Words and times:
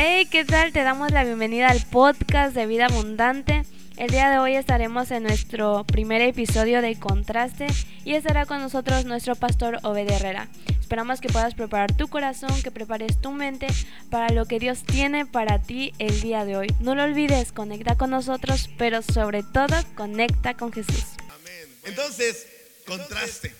Hey, 0.00 0.26
¿qué 0.30 0.44
tal? 0.44 0.72
Te 0.72 0.84
damos 0.84 1.10
la 1.10 1.24
bienvenida 1.24 1.70
al 1.70 1.84
podcast 1.84 2.54
de 2.54 2.66
Vida 2.66 2.86
Abundante. 2.86 3.64
El 3.96 4.12
día 4.12 4.30
de 4.30 4.38
hoy 4.38 4.54
estaremos 4.54 5.10
en 5.10 5.24
nuestro 5.24 5.82
primer 5.82 6.22
episodio 6.22 6.80
de 6.82 6.96
Contraste 6.96 7.66
y 8.04 8.14
estará 8.14 8.46
con 8.46 8.60
nosotros 8.60 9.06
nuestro 9.06 9.34
pastor 9.34 9.80
Obed 9.82 10.08
Herrera. 10.08 10.46
Esperamos 10.80 11.20
que 11.20 11.30
puedas 11.30 11.56
preparar 11.56 11.96
tu 11.96 12.06
corazón, 12.06 12.62
que 12.62 12.70
prepares 12.70 13.20
tu 13.20 13.32
mente 13.32 13.66
para 14.08 14.32
lo 14.32 14.46
que 14.46 14.60
Dios 14.60 14.84
tiene 14.84 15.26
para 15.26 15.60
ti 15.60 15.92
el 15.98 16.20
día 16.20 16.44
de 16.44 16.56
hoy. 16.56 16.68
No 16.78 16.94
lo 16.94 17.02
olvides, 17.02 17.50
conecta 17.50 17.96
con 17.96 18.10
nosotros, 18.10 18.70
pero 18.78 19.02
sobre 19.02 19.42
todo 19.42 19.74
conecta 19.96 20.54
con 20.54 20.72
Jesús. 20.72 21.06
Amén. 21.28 21.76
Entonces, 21.86 22.46
contraste. 22.86 23.52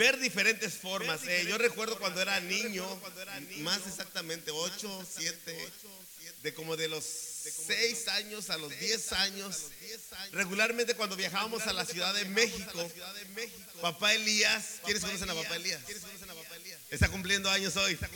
Ver 0.00 0.18
diferentes 0.18 0.72
formas. 0.78 1.20
Eh, 1.28 1.44
yo 1.46 1.58
recuerdo 1.58 1.98
cuando 1.98 2.22
era 2.22 2.40
niño, 2.40 2.86
más 3.58 3.86
exactamente 3.86 4.50
8, 4.50 5.06
7, 5.18 5.72
de 6.42 6.54
como 6.54 6.74
de 6.78 6.88
los 6.88 7.04
6 7.04 8.08
años 8.08 8.48
a 8.48 8.56
los 8.56 8.70
10 8.80 9.12
años, 9.12 9.66
regularmente 10.32 10.94
cuando 10.94 11.16
viajábamos 11.16 11.66
a 11.66 11.74
la 11.74 11.84
Ciudad 11.84 12.14
de 12.14 12.24
México, 12.24 12.90
papá 13.82 14.14
Elías, 14.14 14.76
¿quiénes 14.86 15.02
conocen 15.04 15.28
a 15.28 15.34
papá 15.34 15.56
Elías? 15.56 15.82
Está 16.88 17.10
cumpliendo 17.10 17.50
años 17.50 17.76
hoy. 17.76 17.98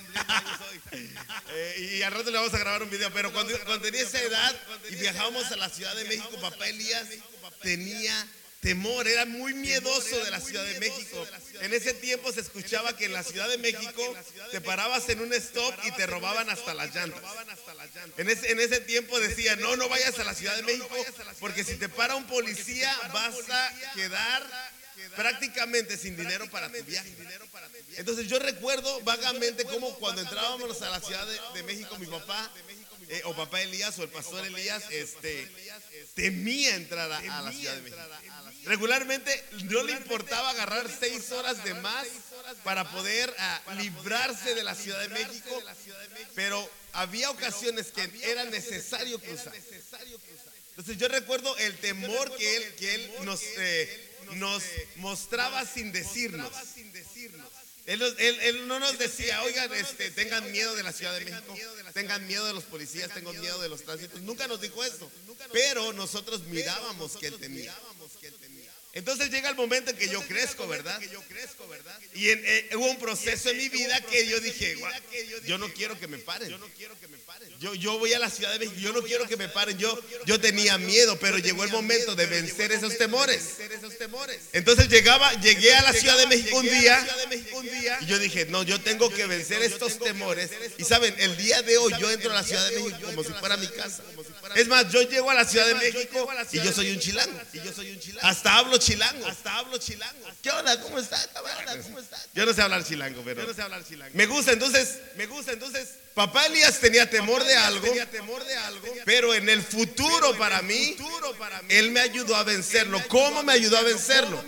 Eh, 1.57 1.97
y 1.99 2.03
al 2.03 2.13
rato 2.13 2.31
le 2.31 2.39
vamos 2.39 2.55
a 2.55 2.59
grabar 2.59 2.83
un 2.83 2.91
video, 2.91 3.13
pero 3.13 3.33
cuando, 3.33 3.57
cuando 3.65 3.85
tenía 3.85 4.03
esa 4.03 4.21
edad 4.21 4.57
y 4.91 4.97
viajábamos 4.97 5.45
a 5.53 5.57
la 5.57 5.69
Ciudad 5.69 5.95
de 5.95 6.05
México, 6.05 6.41
papá 6.41 6.67
Elías 6.67 7.07
tenía 7.63 8.27
temor, 8.65 9.07
era 9.07 9.27
muy 9.27 9.53
miedoso 9.53 10.25
de 10.25 10.31
la 10.31 10.41
Ciudad 10.41 10.65
de 10.65 10.81
México. 10.81 11.27
En 11.61 11.75
ese 11.75 11.93
tiempo 11.93 12.33
se 12.33 12.41
escuchaba 12.41 12.97
que 12.97 13.05
en 13.05 13.13
la 13.13 13.23
Ciudad 13.23 13.47
de 13.47 13.59
México 13.59 14.17
te 14.51 14.61
parabas 14.63 15.07
en 15.11 15.21
un 15.21 15.35
stop 15.35 15.75
y 15.85 15.91
te 15.93 16.07
robaban 16.07 16.49
hasta 16.49 16.73
las 16.73 16.95
llantas. 16.95 17.23
En 18.17 18.31
ese, 18.31 18.51
en 18.53 18.61
ese 18.61 18.81
tiempo 18.81 19.21
decía, 19.21 19.55
no, 19.57 19.77
no 19.77 19.91
vayas 19.91 20.19
a 20.19 20.25
la 20.25 20.35
Ciudad 20.35 20.57
de 20.57 20.63
México 20.63 20.97
porque 21.41 21.63
si 21.63 21.77
te 21.77 21.91
para 21.91 22.15
un 22.17 22.27
policía 22.27 22.91
vas 23.13 23.35
a 23.51 23.93
quedar 23.95 24.43
prácticamente 25.15 25.99
sin 25.99 26.17
dinero 26.17 26.49
para 26.51 26.73
tu 26.73 26.83
viaje. 26.85 27.13
Entonces 27.97 28.29
yo 28.29 28.39
recuerdo 28.39 29.01
vagamente 29.03 29.65
cómo 29.65 29.95
cuando 29.97 30.23
entrábamos 30.23 30.81
a 30.81 30.89
la 30.91 31.01
Ciudad 31.01 31.27
de, 31.53 31.63
México, 31.65 31.99
mi 31.99 32.07
papá, 32.07 32.51
eh, 33.09 33.21
o 33.25 33.35
papá 33.35 33.61
Elías, 33.61 33.99
o 33.99 34.03
el 34.05 34.09
pastor 34.09 34.47
Elías, 34.47 34.85
este, 34.91 35.51
temía 36.15 36.77
entrar 36.77 37.11
a 37.13 37.43
la 37.43 37.53
Ciudad 37.53 37.75
de 37.75 37.83
México. 37.83 38.03
Regularmente 38.65 39.45
no 39.65 39.83
le 39.83 39.93
importaba 39.93 40.51
agarrar 40.51 40.89
seis 40.89 41.31
horas 41.33 41.63
de 41.65 41.75
más 41.75 42.07
para 42.63 42.91
poder 42.91 43.35
ah, 43.39 43.63
librarse 43.79 44.55
de 44.55 44.63
la 44.63 44.75
Ciudad 44.75 45.01
de 45.01 45.09
México, 45.09 45.63
pero 46.35 46.71
había 46.93 47.31
ocasiones 47.31 47.93
que 47.93 48.11
era 48.23 48.45
necesario 48.45 49.19
cruzar. 49.19 49.53
Entonces 50.71 50.97
yo 50.97 51.09
recuerdo 51.09 51.57
el 51.59 51.77
temor 51.79 52.37
que 52.37 52.57
él, 52.57 52.75
que 52.77 52.95
él 52.95 53.13
nos, 53.23 53.41
eh, 53.59 54.11
nos 54.35 54.63
mostraba 54.97 55.65
sin 55.67 55.93
decirnos. 55.93 56.51
Él, 57.87 58.67
no 58.67 58.81
nos 58.81 58.99
decía, 58.99 59.43
oigan, 59.43 59.73
este, 59.75 60.11
tengan 60.11 60.51
miedo 60.51 60.75
de 60.75 60.83
la 60.83 60.93
Ciudad 60.93 61.13
de 61.19 61.25
México, 61.27 61.55
tengan 61.93 62.27
miedo 62.27 62.47
de 62.47 62.55
los 62.55 62.65
policías, 62.65 63.13
tengan 63.13 63.39
miedo 63.39 63.61
de 63.61 63.69
los 63.69 63.85
tránsitos. 63.85 64.23
Nunca 64.23 64.49
nos 64.49 64.61
dijo 64.61 64.83
eso, 64.83 65.11
pero 65.53 65.93
nosotros 65.93 66.45
mirábamos 66.45 67.17
que 67.19 67.27
él 67.27 67.39
temía. 67.39 67.77
Entonces 68.95 69.29
llega 69.29 69.49
el 69.49 69.57
momento 69.57 69.91
en 69.91 69.97
que 69.97 70.09
yo 70.09 70.23
crezco, 70.23 70.69
¿verdad? 70.69 71.01
Y 72.15 72.29
eh, 72.29 72.71
hubo 72.77 72.87
un 72.87 72.99
proceso 72.99 73.51
en 73.51 73.57
mi 73.59 73.69
vida 73.69 74.01
que 74.03 74.25
yo 74.29 74.39
dije, 74.39 74.77
yo 75.45 75.59
no 75.59 75.69
quiero 75.73 75.99
que 75.99 76.07
me 76.07 76.19
paren. 76.19 76.49
Yo, 77.59 77.75
yo 77.75 77.99
voy 77.99 78.13
a 78.13 78.21
la 78.21 78.31
Ciudad 78.31 78.53
de 78.53 78.61
México, 78.61 78.79
yo 78.79 78.93
no 78.93 79.03
quiero 79.03 79.27
que 79.27 79.37
me 79.37 79.49
paren. 79.49 79.77
Yo, 79.79 79.99
yo 80.27 80.39
tenía 80.41 80.79
miedo, 80.79 81.19
pero 81.19 81.39
llegó 81.39 81.65
el 81.65 81.71
momento 81.71 82.15
de 82.15 82.27
vencer 82.27 82.71
esos 82.71 82.97
temores. 82.97 83.57
Entonces 84.53 84.89
llegaba, 84.89 85.33
llegué 85.41 85.75
a 85.75 85.83
la 85.83 85.93
Ciudad 85.93 86.17
de 86.19 86.27
México 86.27 86.57
un 86.59 86.67
día 86.67 87.07
y 88.01 88.07
yo 88.07 88.19
dije, 88.19 88.47
no, 88.47 88.63
yo 88.63 88.81
tengo 88.81 89.11
que 89.11 89.27
vencer 89.27 89.63
estos 89.63 89.99
temores. 89.99 90.51
Y 90.79 90.85
saben, 90.85 91.15
el 91.19 91.37
día 91.37 91.63
de 91.63 91.79
hoy 91.79 91.93
yo 91.99 92.11
entro 92.11 92.31
a 92.31 92.35
la 92.35 92.43
Ciudad 92.43 92.69
de 92.69 92.81
México 92.81 92.99
como 93.03 93.25
si 93.25 93.33
fuera 93.33 93.57
mi 93.57 93.69
casa. 93.69 94.03
Es 94.55 94.69
más, 94.69 94.91
yo 94.91 95.03
llego 95.03 95.31
a 95.31 95.35
la 95.35 95.45
Ciudad 95.45 95.67
de 95.67 95.75
México 95.75 96.29
y 96.53 96.59
yo 96.59 96.73
soy 96.73 96.91
un 96.91 97.01
chilango. 97.01 97.41
Hasta 98.23 98.57
hablo 98.57 98.77
chilango. 98.79 99.27
Hasta 99.27 99.59
hablo 99.59 99.79
chilango. 99.79 100.27
¿Qué 100.43 100.51
onda? 100.51 100.81
¿Cómo 100.81 100.99
estás? 100.99 101.29
¿Cómo 101.85 101.99
estás? 101.99 102.29
Yo 102.35 102.47
no 102.47 102.53
sé 102.53 102.63
hablar 102.63 102.85
chilango, 102.85 103.23
pero. 103.25 103.43
Yo 103.43 103.49
no 103.49 103.55
sé 103.55 103.63
hablar 103.63 103.85
chilango. 103.85 104.13
Me 104.15 104.27
gusta, 104.27 104.53
entonces, 104.53 104.99
me 105.17 105.27
gusta, 105.27 105.53
entonces. 105.53 105.89
Papá 106.15 106.47
Elías 106.47 106.79
tenía 106.79 107.11
temor 107.11 107.43
de 107.43 107.57
algo, 107.57 107.93
temor 108.13 108.45
de 108.45 108.55
algo, 108.55 108.87
pero 109.05 109.35
en 109.35 109.49
el 109.49 109.61
futuro 109.63 110.39
para 110.39 110.63
mí, 110.63 110.97
él 111.69 111.91
me 111.91 112.01
ayudó 112.01 112.37
a 112.37 112.45
vencerlo. 112.45 113.03
¿Cómo 113.09 113.43
me 113.43 113.53
ayudó 113.53 113.79
a 113.79 113.83
vencerlo? 113.83 114.45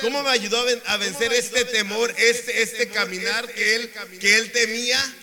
¿Cómo 0.00 0.22
me 0.22 0.30
ayudó 0.30 0.64
a 0.86 0.96
vencer 0.96 1.32
este 1.32 1.64
temor, 1.64 2.14
este, 2.18 2.62
este 2.62 2.88
caminar 2.88 3.46
que 3.52 3.74
él, 3.76 3.92
que 4.20 4.36
él 4.36 4.52
temía, 4.52 5.16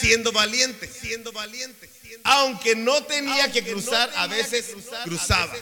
siendo 0.00 0.32
valiente, 0.32 0.88
siendo 0.88 1.32
valiente? 1.32 1.88
Aunque 2.24 2.74
no 2.74 3.04
tenía 3.04 3.50
que 3.52 3.62
cruzar, 3.62 4.10
a 4.16 4.26
veces 4.26 4.66
cruzaba. 5.04 5.54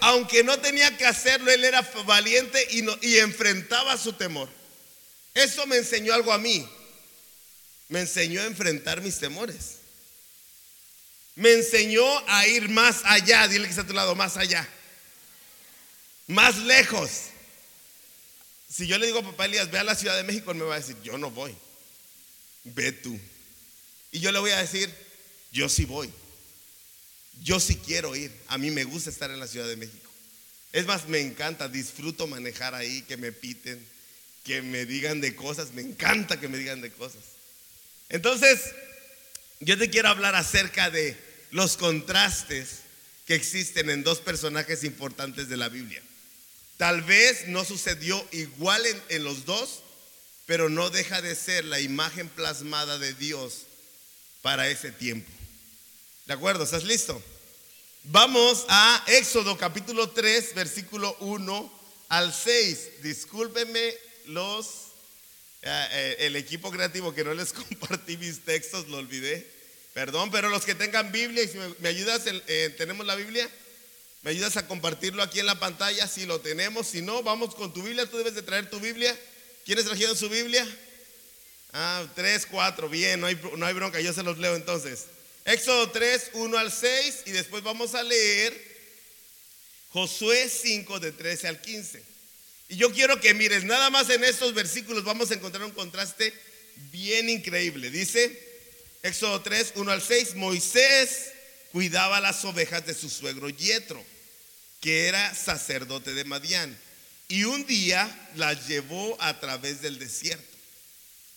Aunque 0.00 0.42
no 0.42 0.58
tenía 0.58 0.96
que 0.96 1.06
hacerlo, 1.06 1.50
él 1.50 1.64
era 1.64 1.82
valiente 2.06 2.66
y, 2.70 2.84
y 3.06 3.18
enfrentaba 3.18 3.96
su 3.96 4.12
temor. 4.14 4.48
Eso 5.32 5.66
me 5.66 5.76
enseñó 5.76 6.14
algo 6.14 6.32
a 6.32 6.38
mí. 6.38 6.68
Me 7.88 8.00
enseñó 8.00 8.40
a 8.40 8.46
enfrentar 8.46 9.00
mis 9.00 9.18
temores. 9.18 9.83
Me 11.36 11.52
enseñó 11.52 12.04
a 12.28 12.46
ir 12.46 12.68
más 12.68 13.02
allá. 13.04 13.48
Dile 13.48 13.64
que 13.64 13.70
está 13.70 13.82
a 13.82 13.86
tu 13.86 13.92
lado, 13.92 14.14
más 14.14 14.36
allá. 14.36 14.68
Más 16.26 16.56
lejos. 16.58 17.10
Si 18.70 18.86
yo 18.86 18.98
le 18.98 19.06
digo 19.06 19.20
a 19.20 19.22
papá 19.22 19.46
Elías, 19.46 19.70
ve 19.70 19.78
a 19.78 19.84
la 19.84 19.94
Ciudad 19.94 20.16
de 20.16 20.24
México, 20.24 20.50
él 20.50 20.58
me 20.58 20.64
va 20.64 20.74
a 20.76 20.80
decir, 20.80 20.96
yo 21.02 21.18
no 21.18 21.30
voy. 21.30 21.54
Ve 22.64 22.92
tú. 22.92 23.18
Y 24.10 24.20
yo 24.20 24.32
le 24.32 24.38
voy 24.38 24.52
a 24.52 24.58
decir, 24.58 24.92
yo 25.52 25.68
sí 25.68 25.84
voy. 25.84 26.10
Yo 27.42 27.60
sí 27.60 27.76
quiero 27.76 28.14
ir. 28.14 28.32
A 28.48 28.58
mí 28.58 28.70
me 28.70 28.84
gusta 28.84 29.10
estar 29.10 29.30
en 29.30 29.40
la 29.40 29.48
Ciudad 29.48 29.68
de 29.68 29.76
México. 29.76 30.10
Es 30.72 30.86
más, 30.86 31.08
me 31.08 31.20
encanta, 31.20 31.68
disfruto 31.68 32.26
manejar 32.26 32.74
ahí, 32.74 33.02
que 33.02 33.16
me 33.16 33.32
piten, 33.32 33.84
que 34.44 34.62
me 34.62 34.86
digan 34.86 35.20
de 35.20 35.34
cosas. 35.36 35.72
Me 35.72 35.82
encanta 35.82 36.40
que 36.40 36.48
me 36.48 36.58
digan 36.58 36.80
de 36.80 36.90
cosas. 36.90 37.22
Entonces, 38.08 38.60
yo 39.60 39.78
te 39.78 39.90
quiero 39.90 40.08
hablar 40.08 40.34
acerca 40.34 40.90
de 40.90 41.16
los 41.54 41.76
contrastes 41.76 42.80
que 43.26 43.36
existen 43.36 43.88
en 43.88 44.02
dos 44.02 44.18
personajes 44.18 44.82
importantes 44.82 45.48
de 45.48 45.56
la 45.56 45.68
Biblia. 45.68 46.02
Tal 46.78 47.02
vez 47.02 47.46
no 47.46 47.64
sucedió 47.64 48.26
igual 48.32 48.82
en, 49.08 49.22
los 49.22 49.44
dos, 49.44 49.78
pero 50.46 50.68
no 50.68 50.90
deja 50.90 51.22
de 51.22 51.36
ser 51.36 51.64
la 51.64 51.78
imagen 51.78 52.28
plasmada 52.28 52.98
de 52.98 53.14
Dios 53.14 53.66
para 54.42 54.68
ese 54.68 54.90
tiempo. 54.90 55.30
¿De 56.26 56.32
acuerdo? 56.32 56.64
¿Estás 56.64 56.82
listo? 56.82 57.22
Vamos 58.02 58.66
a 58.68 59.04
Éxodo 59.06 59.56
capítulo 59.56 60.10
3, 60.10 60.56
versículo 60.56 61.16
1 61.20 61.72
al 62.08 62.34
6. 62.34 63.02
Discúlpenme 63.04 63.94
los 64.26 64.66
eh, 65.62 65.86
eh, 65.92 66.16
el 66.18 66.34
equipo 66.34 66.72
creativo 66.72 67.14
que 67.14 67.22
no 67.22 67.32
les 67.32 67.52
compartí 67.52 68.16
mis 68.16 68.40
textos, 68.40 68.88
lo 68.88 68.96
olvidé. 68.96 69.53
Perdón, 69.94 70.32
pero 70.32 70.50
los 70.50 70.64
que 70.64 70.74
tengan 70.74 71.12
Biblia, 71.12 71.46
si 71.46 71.56
me, 71.78 71.88
ayudas, 71.88 72.22
eh, 72.26 72.74
¿tenemos 72.76 73.06
la 73.06 73.14
Biblia? 73.14 73.48
¿Me 74.22 74.32
ayudas 74.32 74.56
a 74.56 74.66
compartirlo 74.66 75.22
aquí 75.22 75.38
en 75.38 75.46
la 75.46 75.60
pantalla? 75.60 76.08
Si 76.08 76.26
lo 76.26 76.40
tenemos, 76.40 76.88
si 76.88 77.00
no, 77.00 77.22
vamos 77.22 77.54
con 77.54 77.72
tu 77.72 77.80
Biblia, 77.80 78.04
tú 78.10 78.18
debes 78.18 78.34
de 78.34 78.42
traer 78.42 78.68
tu 78.68 78.80
Biblia. 78.80 79.16
¿Quiénes 79.64 79.84
trajeron 79.84 80.16
su 80.16 80.28
Biblia? 80.28 80.66
Ah, 81.72 82.04
tres, 82.16 82.44
cuatro, 82.44 82.88
bien, 82.88 83.20
no 83.20 83.28
hay, 83.28 83.40
no 83.56 83.66
hay 83.66 83.74
bronca, 83.74 84.00
yo 84.00 84.12
se 84.12 84.24
los 84.24 84.36
leo 84.38 84.56
entonces. 84.56 85.06
Éxodo 85.44 85.90
3, 85.90 86.30
1 86.32 86.58
al 86.58 86.72
6 86.72 87.22
y 87.26 87.30
después 87.30 87.62
vamos 87.62 87.94
a 87.94 88.02
leer 88.02 88.74
Josué 89.90 90.48
5 90.48 90.98
de 90.98 91.12
13 91.12 91.48
al 91.48 91.60
15. 91.60 92.02
Y 92.70 92.76
yo 92.76 92.90
quiero 92.92 93.20
que 93.20 93.34
mires, 93.34 93.62
nada 93.62 93.90
más 93.90 94.10
en 94.10 94.24
estos 94.24 94.54
versículos 94.54 95.04
vamos 95.04 95.30
a 95.30 95.34
encontrar 95.34 95.64
un 95.64 95.70
contraste 95.70 96.32
bien 96.90 97.28
increíble. 97.28 97.90
Dice 97.90 98.53
Éxodo 99.04 99.40
3, 99.40 99.74
1 99.76 99.92
al 99.92 100.02
6, 100.02 100.34
Moisés 100.34 101.30
cuidaba 101.70 102.20
las 102.20 102.44
ovejas 102.44 102.84
de 102.84 102.94
su 102.94 103.08
suegro 103.08 103.48
Yetro, 103.48 104.04
que 104.80 105.06
era 105.06 105.32
sacerdote 105.34 106.12
de 106.14 106.24
Madián, 106.24 106.76
y 107.28 107.44
un 107.44 107.64
día 107.66 108.10
las 108.34 108.66
llevó 108.66 109.16
a 109.20 109.38
través 109.38 109.80
del 109.80 110.00
desierto. 110.00 110.56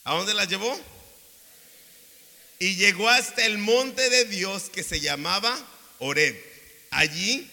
¿A 0.03 0.15
dónde 0.15 0.33
las 0.33 0.47
llevó? 0.47 0.81
y 2.59 2.75
llegó 2.75 3.09
hasta 3.09 3.45
el 3.45 3.57
monte 3.57 4.09
de 4.09 4.25
Dios 4.25 4.69
que 4.69 4.83
se 4.83 4.99
llamaba 4.99 5.57
Oreb. 5.99 6.35
Allí 6.89 7.49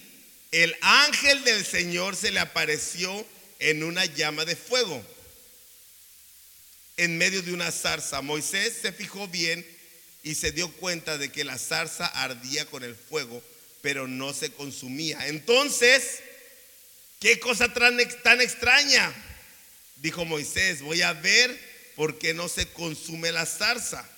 el 0.50 0.74
ángel 0.80 1.44
del 1.44 1.64
Señor 1.64 2.16
se 2.16 2.30
le 2.30 2.40
apareció 2.40 3.26
en 3.58 3.82
una 3.82 4.04
llama 4.04 4.44
de 4.44 4.56
fuego 4.56 5.04
en 6.96 7.18
medio 7.18 7.42
de 7.42 7.52
una 7.52 7.70
zarza. 7.70 8.22
Moisés 8.22 8.78
se 8.80 8.92
fijó 8.92 9.26
bien 9.28 9.66
y 10.24 10.34
se 10.34 10.52
dio 10.52 10.72
cuenta 10.72 11.18
de 11.18 11.30
que 11.30 11.44
la 11.44 11.58
zarza 11.58 12.06
ardía 12.06 12.64
con 12.64 12.82
el 12.82 12.96
fuego, 12.96 13.42
pero 13.82 14.08
no 14.08 14.32
se 14.32 14.50
consumía. 14.50 15.28
Entonces, 15.28 16.20
¿qué 17.20 17.38
cosa 17.38 17.72
tan, 17.72 18.00
extraña? 18.00 19.12
Dijo 19.96 20.24
Moisés, 20.24 20.80
voy 20.80 21.02
a 21.02 21.12
ver 21.12 21.56
por 21.94 22.18
qué 22.18 22.32
no 22.32 22.48
se 22.48 22.66
consume 22.68 23.32
la 23.32 23.44
zarza. 23.44 24.08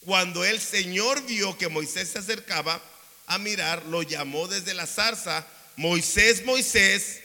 Cuando 0.00 0.44
el 0.44 0.60
Señor 0.60 1.24
vio 1.24 1.56
que 1.56 1.68
Moisés 1.68 2.08
se 2.08 2.18
acercaba 2.18 2.82
a 3.26 3.38
mirar, 3.38 3.86
lo 3.86 4.02
llamó 4.02 4.48
desde 4.48 4.74
la 4.74 4.88
zarza, 4.88 5.46
Moisés, 5.76 6.44
Moisés, 6.44 7.20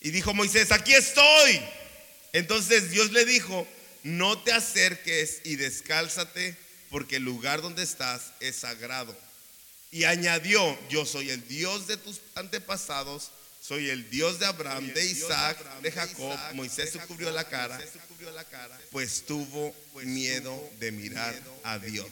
y 0.00 0.10
dijo 0.10 0.34
Moisés, 0.34 0.72
aquí 0.72 0.92
estoy. 0.92 1.58
Entonces 2.34 2.90
Dios 2.90 3.12
le 3.12 3.24
dijo, 3.24 3.66
no 4.02 4.42
te 4.42 4.52
acerques 4.52 5.40
y 5.44 5.56
descálzate 5.56 6.63
porque 6.94 7.16
el 7.16 7.24
lugar 7.24 7.60
donde 7.60 7.82
estás 7.82 8.30
es 8.38 8.54
sagrado. 8.54 9.16
Y 9.90 10.04
añadió, 10.04 10.78
yo 10.88 11.04
soy 11.04 11.28
el 11.28 11.44
Dios 11.48 11.88
de 11.88 11.96
tus 11.96 12.20
antepasados, 12.36 13.32
soy 13.60 13.90
el 13.90 14.08
Dios 14.10 14.38
de 14.38 14.46
Abraham, 14.46 14.92
de 14.92 15.04
Isaac, 15.04 15.58
de 15.80 15.90
Jacob. 15.90 16.38
Moisés 16.52 16.92
se 16.92 17.00
cubrió 17.00 17.32
la 17.32 17.48
cara, 17.48 17.80
pues 18.92 19.26
tuvo 19.26 19.74
miedo 20.04 20.70
de 20.78 20.92
mirar 20.92 21.34
a 21.64 21.80
Dios. 21.80 22.06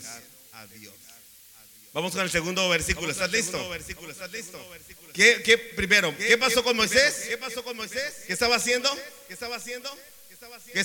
Vamos 1.93 2.11
con 2.11 2.23
el 2.23 2.31
segundo 2.31 2.69
versículo. 2.69 3.12
¿Estás 3.12 3.31
listo? 3.31 3.61
¿Qué, 5.14 5.73
primero, 5.76 6.12
¿qué 6.19 6.37
pasó 6.38 6.64
con 6.64 6.76
Moisés? 6.76 7.26
¿Qué 7.28 7.38
pasó 7.38 7.62
con 7.62 7.76
Moisés? 7.76 8.25
¿Qué 8.26 8.32
estaba 8.32 8.56
haciendo? 8.56 8.90
¿Qué 9.28 9.35
estaba 9.35 9.55
haciendo? 9.55 9.88
¿Qué 9.90 9.94
estaba 9.94 10.00
haciendo 10.00 10.12
Moisés? 10.52 10.72
¿Qué 10.72 10.81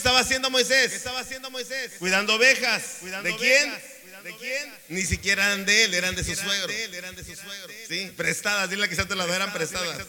estaba 0.95 1.19
haciendo 1.19 1.51
Moisés? 1.51 1.93
Cuidando 1.99 2.35
ovejas. 2.35 3.01
¿De 3.23 3.35
quién? 3.35 3.73
¿De 4.23 4.35
quién? 4.37 4.73
Ni 4.89 5.03
siquiera 5.03 5.45
eran 5.45 5.65
de 5.65 5.83
él, 5.83 5.93
eran 5.93 6.15
de 6.15 6.23
su 6.23 6.35
suegro. 6.35 6.71
Eran 6.71 7.15
de 7.15 7.23
su 7.23 7.35
suegro. 7.35 7.73
Sí, 7.87 8.11
prestadas. 8.15 8.69
Dile 8.69 8.87
que 8.87 8.95
se 8.95 9.05
te 9.05 9.15
las 9.15 9.29
eran 9.29 9.51
prestadas. 9.51 9.97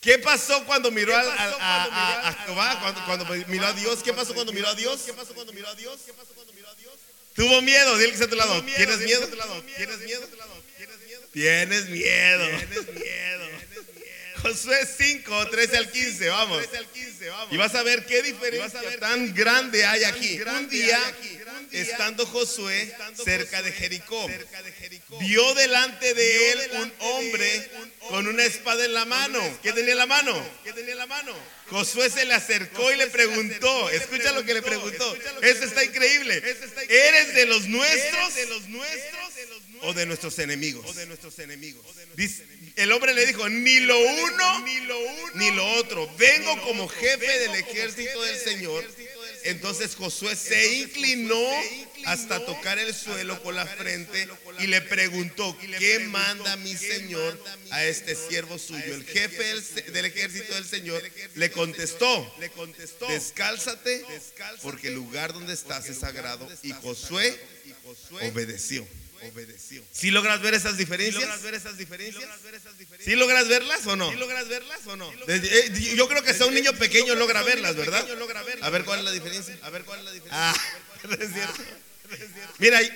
¿Qué 0.00 0.18
pasó 0.18 0.64
cuando 0.66 0.90
miró 0.90 1.16
a, 1.16 2.36
Jehová? 2.44 2.80
Cuando, 2.80 3.04
cuando 3.04 3.24
miró 3.46 3.66
a 3.66 3.72
Dios. 3.72 4.02
¿Qué 4.02 4.12
pasó 4.12 4.34
cuando 4.34 4.52
miró 4.52 4.66
a 4.66 4.74
Dios? 4.74 5.02
¿Qué 5.06 5.12
pasó 5.12 5.32
cuando 5.34 5.52
miró 5.52 5.68
a 5.68 5.76
Dios? 5.76 6.00
¿Qué 6.04 6.12
pasó 6.12 6.34
cuando 6.34 6.52
miró 6.54 6.68
a 6.68 6.74
Dios? 6.74 6.94
Tuvo 7.36 7.62
miedo. 7.62 7.96
Dile 7.98 8.10
que 8.10 8.18
se 8.18 8.26
te 8.26 8.34
lado. 8.34 8.60
¿Tienes 8.64 8.98
miedo? 8.98 9.28
¿Tienes 9.76 10.00
miedo? 10.00 10.26
Tienes 11.32 11.88
miedo. 11.88 12.46
Tienes 12.58 12.94
miedo. 12.94 13.31
Josué 14.42 14.84
5, 14.84 15.48
13 15.50 15.76
al 15.76 15.90
15, 15.90 16.28
vamos. 16.28 16.64
Y 17.50 17.56
vas 17.56 17.74
a 17.76 17.82
ver 17.84 18.04
qué 18.04 18.22
diferencia 18.22 18.98
tan 18.98 19.32
grande 19.32 19.86
hay 19.86 20.02
aquí. 20.04 20.40
Un 20.42 20.68
día, 20.68 20.98
estando 21.72 22.26
Josué 22.26 22.94
cerca 23.24 23.62
de 23.62 23.72
Jericó, 23.72 24.28
vio 25.20 25.54
delante 25.54 26.14
de 26.14 26.52
él 26.52 26.58
un 26.74 26.92
hombre 26.98 27.70
con 28.08 28.26
una 28.26 28.44
espada 28.44 28.84
en 28.84 28.94
la 28.94 29.04
mano. 29.04 29.40
¿Qué 29.62 29.72
tenía 29.72 29.92
en 29.92 29.98
la 29.98 30.06
mano? 30.06 30.50
¿Qué 30.64 30.72
tenía 30.72 30.92
en 30.92 30.98
la 30.98 31.06
mano? 31.06 31.34
Josué 31.68 32.10
se 32.10 32.24
le 32.26 32.34
acercó 32.34 32.92
y 32.92 32.96
le 32.96 33.06
preguntó, 33.06 33.90
escucha 33.90 34.32
lo 34.32 34.44
que 34.44 34.54
le 34.54 34.62
preguntó. 34.62 35.16
Eso 35.40 35.64
está 35.64 35.84
increíble. 35.84 36.42
¿Eres 36.88 37.34
de 37.34 37.46
los 37.46 37.66
nuestros 37.68 38.32
o 39.82 39.94
de 39.94 40.06
nuestros 40.06 40.38
enemigos? 40.38 40.84
El 42.76 42.92
hombre 42.92 43.14
le 43.14 43.26
dijo, 43.26 43.48
ni 43.48 43.80
lo 43.80 43.98
uno 43.98 44.66
ni 45.34 45.50
lo 45.50 45.66
otro. 45.74 46.10
Vengo 46.16 46.60
como 46.62 46.88
jefe 46.88 47.38
del 47.38 47.54
ejército 47.54 48.22
del 48.22 48.38
Señor. 48.38 48.84
Entonces 49.44 49.94
Josué 49.96 50.36
se 50.36 50.76
inclinó 50.76 51.40
hasta 52.06 52.44
tocar 52.44 52.78
el 52.78 52.94
suelo 52.94 53.42
con 53.42 53.54
la 53.54 53.66
frente 53.66 54.28
y 54.60 54.66
le 54.66 54.80
preguntó, 54.82 55.56
¿qué 55.78 56.00
manda 56.00 56.56
mi 56.56 56.76
Señor 56.76 57.42
a 57.70 57.84
este 57.84 58.14
siervo 58.14 58.58
suyo? 58.58 58.94
El 58.94 59.04
jefe 59.04 59.60
del 59.92 60.04
ejército 60.06 60.54
del 60.54 60.64
Señor 60.64 61.02
le 61.34 61.50
contestó, 61.50 62.36
descálzate 63.08 64.04
porque 64.62 64.88
el 64.88 64.94
lugar 64.94 65.32
donde 65.32 65.54
estás 65.54 65.88
es 65.88 65.98
sagrado. 65.98 66.48
Y 66.62 66.72
Josué 66.72 67.38
obedeció 68.22 68.86
obedeció. 69.30 69.82
¿Sí 69.92 70.10
logras 70.10 70.40
ver 70.40 70.54
esas 70.54 70.76
diferencias? 70.76 71.14
¿Sí 71.14 71.20
logras 71.20 71.42
ver 71.42 71.54
esas 71.54 71.78
diferencias? 71.78 72.24
¿Sí 73.04 73.16
logras 73.16 73.48
verlas 73.48 73.86
o 73.86 73.96
no? 73.96 74.10
¿Sí 74.10 74.16
logras 74.16 74.48
verlas 74.48 74.80
o 74.86 74.96
no? 74.96 75.12
Eh, 75.28 75.94
yo 75.94 76.08
creo 76.08 76.22
que 76.22 76.30
hasta 76.30 76.46
un 76.46 76.54
niño 76.54 76.72
pequeño 76.74 77.14
logra 77.14 77.42
verlas, 77.42 77.76
¿verdad? 77.76 78.06
A 78.62 78.70
ver 78.70 78.84
cuál 78.84 79.00
es 79.00 79.04
la 79.04 79.12
diferencia. 79.12 79.58
A 79.62 79.70
ver 79.70 79.84
cuál 79.84 80.00
es 80.00 80.04
la 80.04 80.12
diferencia. 80.12 80.50
Ah, 80.50 80.56
es 81.20 81.32
cierto. 81.32 81.62
Mira 82.58 82.78
ahí. 82.78 82.90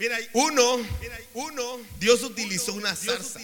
Mira, 0.00 0.18
uno, 0.32 0.82
uno, 1.34 1.78
Dios 1.98 2.22
utilizó 2.22 2.72
una 2.72 2.96
zarza. 2.96 3.38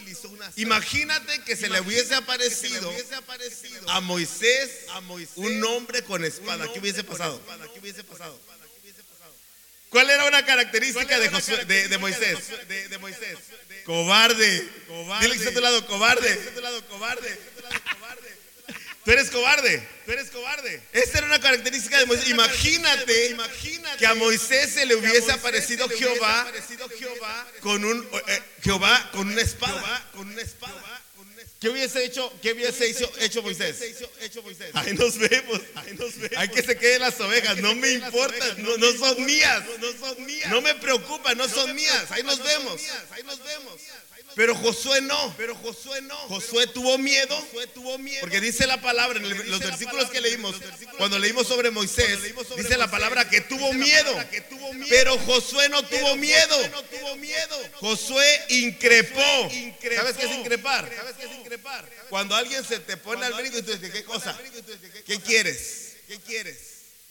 Imagínate 0.56 1.42
que 1.42 1.54
se 1.54 1.68
le 1.68 1.82
hubiese 1.82 2.14
aparecido 2.14 2.90
a 3.88 4.00
Moisés 4.00 4.70
un 5.34 5.62
hombre 5.64 6.02
con 6.02 6.24
espada. 6.24 6.72
¿Qué 6.72 6.78
hubiese 6.78 7.04
pasado? 7.04 7.42
¿Qué 7.74 7.80
hubiese 7.80 8.04
pasado? 8.04 8.40
¿Cuál 9.88 10.10
era 10.10 10.24
una 10.26 10.44
característica 10.44 11.18
de, 11.18 11.28
de, 11.88 11.98
Moisés? 11.98 12.68
De, 12.68 12.98
Moisés. 12.98 13.38
Cobarde. 13.84 14.68
cobarde. 14.88 15.26
Dile 15.26 15.38
que 15.38 15.38
está 15.38 15.50
a 15.50 15.54
tu 15.54 15.60
lado, 15.60 15.86
cobarde. 15.86 16.34
Tú 19.04 19.12
eres 19.12 19.30
cobarde. 19.30 19.88
Tú 20.04 20.10
eres 20.10 20.30
cobarde. 20.30 20.82
Esta 20.92 21.18
era 21.18 21.28
una 21.28 21.40
característica 21.40 21.96
de 21.96 22.06
Moisés. 22.06 22.28
Imagínate, 22.28 23.28
imagínate 23.28 23.98
que 23.98 24.06
a 24.06 24.14
Moisés 24.16 24.74
se 24.74 24.84
le 24.84 24.96
hubiese 24.96 25.30
aparecido 25.30 25.88
Jehová, 25.88 26.50
con 27.60 27.84
un 27.84 28.04
eh, 28.26 28.42
Jehová 28.64 29.10
con 29.12 29.28
una 29.28 29.40
espada. 29.40 30.10
Con 30.12 30.28
una 30.28 30.42
espada. 30.42 30.95
¿Qué 31.58 31.70
hubiese 31.70 32.04
hecho, 32.04 32.30
qué 32.42 32.52
hubiese 32.52 32.86
hecho, 32.90 33.10
hecho 33.20 33.42
Moisés? 33.42 33.80
Ahí 34.74 34.92
nos 34.94 35.16
vemos. 35.16 35.60
Hay 36.36 36.48
que 36.48 36.62
se 36.62 36.76
queden 36.76 37.00
las 37.00 37.18
ovejas. 37.20 37.56
No 37.58 37.74
me 37.74 37.92
importa. 37.92 38.54
No, 38.58 38.76
no 38.76 38.92
son 38.92 39.24
mías. 39.24 39.64
No 40.50 40.60
me 40.60 40.74
preocupa. 40.74 41.34
No 41.34 41.48
son 41.48 41.74
mías. 41.74 42.10
Ahí 42.10 42.22
nos 42.22 42.42
vemos. 42.42 42.82
Ahí 43.12 43.22
nos 43.22 43.42
vemos. 43.42 43.80
Pero 44.36 44.54
Josué 44.54 45.00
no. 45.00 45.34
Pero 45.38 45.54
Josué 45.54 46.02
no. 46.02 46.14
Josué 46.28 46.66
tuvo 46.66 46.98
miedo. 46.98 47.42
tuvo 47.72 47.96
miedo. 47.96 48.20
Porque 48.20 48.38
dice 48.38 48.66
la 48.66 48.82
palabra 48.82 49.18
en 49.18 49.50
los 49.50 49.60
versículos 49.60 50.10
que 50.10 50.20
leímos, 50.20 50.54
cuando 50.98 51.18
leímos 51.18 51.46
sobre 51.46 51.70
Moisés, 51.70 52.18
dice 52.54 52.76
la 52.76 52.90
palabra 52.90 53.30
que 53.30 53.40
tuvo 53.40 53.72
miedo. 53.72 54.14
Pero 54.90 55.18
Josué 55.20 55.70
no 55.70 55.82
tuvo 55.84 56.16
miedo. 56.16 56.70
Josué 57.80 58.44
increpó. 58.50 59.50
¿Sabes 59.94 60.16
qué 60.18 60.26
es 60.26 60.32
increpar? 60.32 60.90
Cuando 62.08 62.34
alguien 62.34 62.64
se 62.64 62.78
te 62.80 62.96
pone 62.96 63.24
al 63.26 63.34
brinco 63.34 63.58
y 63.58 63.62
tú 63.62 63.72
dices, 63.72 63.90
¿qué 63.90 64.04
cosa? 64.04 64.38
¿Qué 65.04 65.20
quieres? 65.20 65.96
¿Qué 66.06 66.18
quieres? 66.20 66.58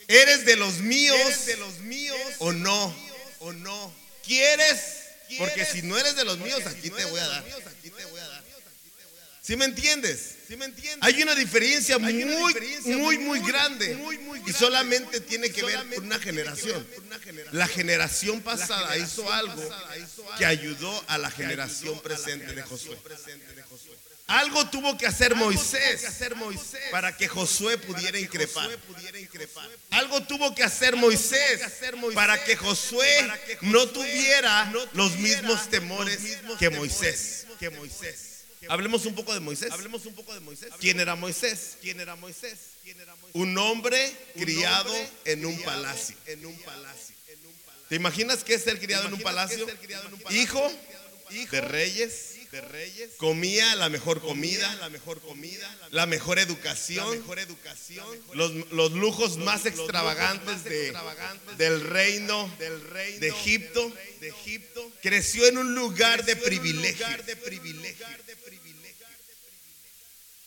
¿Eres 0.08 0.46
de 0.46 0.56
los 0.56 0.78
míos? 0.78 1.46
de 1.46 1.58
los 1.58 1.80
míos 1.80 2.18
o 2.40 2.52
no? 2.52 2.96
¿O 3.40 3.54
no? 3.54 3.94
¿Quieres? 4.24 5.06
Porque 5.38 5.66
si 5.66 5.82
no 5.82 5.98
eres 5.98 6.16
de 6.16 6.26
los 6.26 6.38
míos, 6.38 6.62
aquí 6.66 6.90
te 6.90 7.06
voy 7.06 7.20
a 7.20 7.28
dar. 7.28 7.44
¿Sí 9.42 9.56
me 9.56 9.66
entiendes? 9.66 10.38
¿Sí 10.48 10.58
me 10.58 10.66
entiendes? 10.66 11.00
Hay 11.02 11.22
una 11.22 11.36
diferencia 11.36 12.00
muy, 12.00 12.26
muy, 12.86 13.18
muy 13.20 13.40
grande. 13.42 13.96
Y 14.48 14.54
solamente 14.54 15.20
tiene 15.20 15.52
que 15.52 15.64
ver 15.64 15.78
con 15.94 16.06
una 16.06 16.18
generación. 16.18 16.86
La 17.52 17.68
generación 17.68 18.42
pasada 18.42 18.98
hizo 18.98 19.32
algo 19.32 19.70
que 20.40 20.46
ayudó 20.46 21.04
a 21.08 21.20
la 21.20 21.30
generación 21.30 22.00
presente 22.02 22.54
de 22.54 22.64
Josué. 22.64 22.98
Algo 24.28 24.68
tuvo 24.70 24.98
que 24.98 25.06
hacer 25.06 25.36
Moisés 25.36 26.04
para 26.92 27.16
que 27.16 27.28
Josué 27.28 27.78
pudiera 27.78 28.18
increpar. 28.18 28.70
Algo 29.92 30.24
tuvo 30.24 30.56
que 30.56 30.64
hacer 30.64 30.96
Moisés 30.96 31.62
para 32.16 32.44
que 32.44 32.56
Josué 32.56 33.32
no 33.62 33.88
tuviera 33.88 34.72
los 34.94 35.16
mismos 35.18 35.70
temores 35.70 36.20
que 36.58 36.70
Moisés. 36.72 37.46
Hablemos 38.68 39.06
un 39.06 39.14
poco 39.14 39.32
de 39.32 39.40
Moisés. 39.40 39.72
Hablemos 39.72 40.08
un 40.08 40.16
poco 40.16 40.34
de 40.34 40.40
Moisés. 40.40 40.70
¿Quién 40.80 41.00
era 41.00 41.16
Moisés? 41.16 41.78
¿Quién 41.82 42.00
era 42.00 42.16
Moisés? 42.16 42.58
Un 43.34 43.56
hombre 43.60 44.12
criado 44.36 44.92
en 45.26 45.46
un 45.46 45.62
palacio. 45.62 46.18
¿Te 47.90 47.96
imaginas 47.96 48.44
que 48.44 48.56
es 48.56 48.64
ser 48.64 48.80
criado 48.80 49.08
en 49.08 49.14
un 49.14 49.22
palacio? 49.22 49.68
Hijo 50.32 50.72
de 51.52 51.62
reyes 51.62 52.35
reyes, 52.62 53.12
comía 53.18 53.76
la 53.76 53.90
mejor 53.90 54.22
comida, 54.22 54.74
la 54.76 54.90
mejor 54.90 55.22
comida, 55.22 55.90
la 55.92 56.06
mejor 56.06 56.40
educación, 56.40 57.24
los, 58.34 58.92
lujos 58.92 59.38
más 59.38 59.66
extravagantes, 59.66 60.64
del 61.58 61.82
reino, 61.82 62.52
de, 62.60 63.28
Egipto, 63.28 63.92
de 64.20 64.30
Egipto, 64.30 64.92
creció 65.02 65.48
en 65.48 65.58
un 65.58 65.76
lugar 65.76 66.24
de 66.26 66.36
privilegio. 66.36 67.06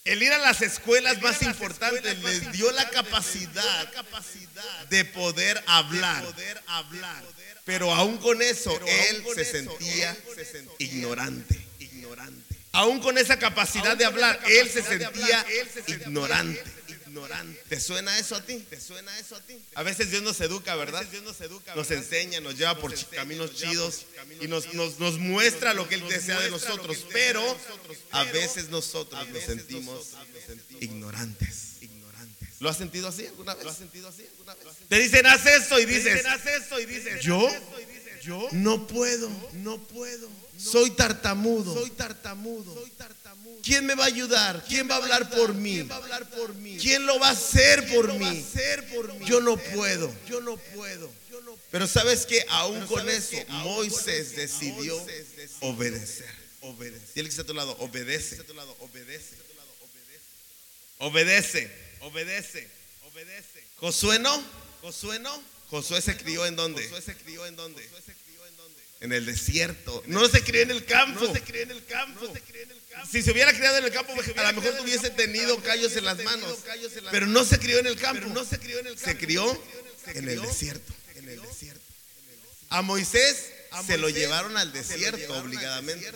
El 0.04 0.22
ir 0.22 0.32
a 0.32 0.38
las 0.38 0.62
escuelas 0.62 1.20
más 1.20 1.42
importantes 1.42 2.18
les 2.22 2.52
dio 2.52 2.72
la 2.72 2.88
capacidad 2.88 3.92
de 4.88 5.04
poder 5.04 5.62
hablar. 5.66 6.24
Pero 7.66 7.92
aún 7.94 8.16
con 8.16 8.40
eso, 8.40 8.80
él 8.86 9.22
se 9.34 9.44
sentía 9.44 10.16
ignorante. 10.78 11.67
Aún 12.72 13.00
con 13.00 13.18
esa 13.18 13.38
capacidad 13.38 13.96
de 13.96 14.04
hablar, 14.04 14.38
él 14.46 14.68
se 14.68 14.82
sentía 14.82 15.44
ignorante. 15.86 16.78
¿Te 17.68 17.80
suena 17.80 18.18
eso 18.18 18.36
a 18.36 18.44
ti? 18.44 18.64
¿Te 18.70 18.80
suena 18.80 19.16
eso 19.18 19.36
a 19.36 19.40
ti? 19.40 19.58
A 19.74 19.82
veces 19.82 20.10
Dios 20.10 20.22
nos 20.22 20.40
educa, 20.40 20.74
¿verdad? 20.76 21.04
Nos 21.74 21.90
enseña, 21.90 22.40
nos 22.40 22.56
lleva 22.56 22.78
por 22.78 22.94
caminos 23.10 23.54
chidos 23.54 24.06
y 24.40 24.46
nos, 24.46 24.74
nos, 24.74 25.18
muestra 25.18 25.74
lo 25.74 25.88
que 25.88 25.96
Él 25.96 26.08
desea 26.08 26.40
de 26.40 26.50
nosotros, 26.50 27.06
pero 27.12 27.42
a 28.10 28.24
veces 28.24 28.68
nosotros 28.68 29.28
nos 29.28 29.42
sentimos 29.42 30.14
ignorantes. 30.80 31.68
¿Lo 32.60 32.68
has 32.68 32.76
sentido 32.76 33.08
así 33.08 33.24
alguna 33.26 33.54
vez? 33.54 33.66
Te 34.88 34.98
dicen, 34.98 35.26
haz 35.26 35.46
esto 35.46 35.78
y 35.78 35.86
dices, 35.86 36.24
¿yo? 37.22 37.48
¿Yo? 38.22 38.48
No 38.52 38.86
puedo, 38.86 39.30
no 39.52 39.78
puedo. 39.78 40.28
Soy 40.58 40.90
tartamudo. 40.90 41.74
Soy 41.74 41.90
tartamudo. 41.90 42.74
Soy 42.74 42.90
tartamudo. 42.90 43.60
¿Quién 43.62 43.86
me 43.86 43.94
va 43.94 44.04
a 44.04 44.06
ayudar? 44.08 44.64
¿Quién 44.68 44.88
va 44.88 44.94
a 44.94 44.98
hablar 44.98 45.30
por 45.30 45.54
mí? 45.54 45.86
¿Quién 46.80 47.06
lo 47.06 47.18
va 47.18 47.28
a 47.28 47.32
hacer 47.32 47.88
por 47.94 48.12
mí? 48.14 48.44
Yo 49.26 49.40
no 49.40 49.56
puedo. 49.56 50.14
Yo 50.28 50.40
no 50.40 50.56
puedo. 50.56 51.10
Pero 51.70 51.86
sabes 51.86 52.24
que 52.26 52.44
aún 52.48 52.86
con 52.86 53.08
eso 53.08 53.36
Moisés 53.48 54.34
decidió 54.36 54.96
obedecer. 55.60 56.38
Obedece. 56.60 57.12
Tiene 57.14 57.28
que 57.28 57.30
estar 57.30 57.44
a 57.44 57.46
tu 57.46 57.54
lado, 57.54 57.76
obedece. 57.78 58.38
Obedece. 60.98 61.70
Obedece. 62.00 62.68
Obedece. 63.06 63.64
Josué 63.76 64.18
no. 64.18 64.42
Josué 64.82 65.18
no. 65.18 65.42
Josué 65.70 66.00
se 66.00 66.16
crió 66.16 66.46
en 66.46 66.56
dónde? 66.56 66.82
Josué 66.88 67.02
se 67.02 67.16
crió 67.16 67.46
en 67.46 67.54
dónde? 67.54 67.88
En 69.00 69.12
el 69.12 69.26
desierto. 69.26 70.02
No 70.06 70.28
se 70.28 70.42
crió 70.42 70.62
en 70.62 70.70
el 70.70 70.84
campo. 70.84 71.24
No 71.24 71.32
se 71.32 71.40
crió 71.40 71.62
en 71.62 71.70
el 71.70 71.84
campo. 71.84 72.32
Si 73.10 73.22
se 73.22 73.30
hubiera 73.30 73.52
criado 73.52 73.78
en 73.78 73.84
el 73.84 73.92
campo, 73.92 74.12
a 74.12 74.52
lo 74.52 74.60
mejor 74.60 74.76
tuviese 74.76 75.10
tenido 75.10 75.62
callos 75.62 75.96
en 75.96 76.04
las 76.04 76.22
manos. 76.24 76.58
Pero 77.10 77.26
no 77.26 77.44
se 77.44 77.58
crió 77.58 77.78
en 77.78 77.86
el 77.86 77.96
campo. 77.96 78.26
No 78.28 78.44
se 78.44 78.58
crió 78.58 78.78
en 78.80 78.88
el 78.88 78.98
Se 78.98 79.16
crió 79.16 79.62
en 80.06 80.28
el 80.28 80.42
desierto. 80.42 80.92
En 81.14 81.28
el 81.28 81.40
desierto. 81.40 81.82
A 82.70 82.82
Moisés 82.82 83.52
se 83.86 83.98
lo 83.98 84.08
llevaron 84.08 84.56
al 84.56 84.72
desierto 84.72 85.38
obligadamente. 85.38 86.12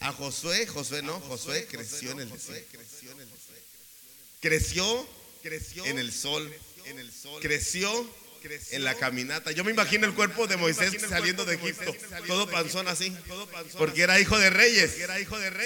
A 0.00 0.12
Josué, 0.12 0.66
Josué 0.66 1.02
no, 1.02 1.20
Josué 1.20 1.66
creció 1.66 2.12
en 2.12 2.20
el 2.20 2.30
desierto. 2.30 2.78
Creció, 4.40 5.08
creció 5.42 5.84
en 5.86 5.98
el 5.98 6.12
sol, 6.12 6.54
creció 7.40 8.08
en 8.70 8.84
la 8.84 8.94
caminata. 8.94 9.52
Yo 9.52 9.64
me 9.64 9.72
imagino 9.72 10.06
el 10.06 10.14
cuerpo 10.14 10.46
de 10.46 10.56
Moisés 10.56 10.94
saliendo 11.08 11.44
de 11.44 11.56
Egipto, 11.56 11.94
todo 12.26 12.48
panzón 12.50 12.88
así, 12.88 13.14
porque 13.78 14.02
era 14.02 14.20
hijo 14.20 14.38
de 14.38 14.50
reyes. 14.50 14.96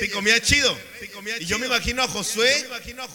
Sí, 0.00 0.08
comía 0.08 0.40
chido. 0.40 0.76
Y 1.40 1.46
yo 1.46 1.58
me 1.58 1.66
imagino 1.66 2.02
a 2.02 2.08
Josué, 2.08 2.66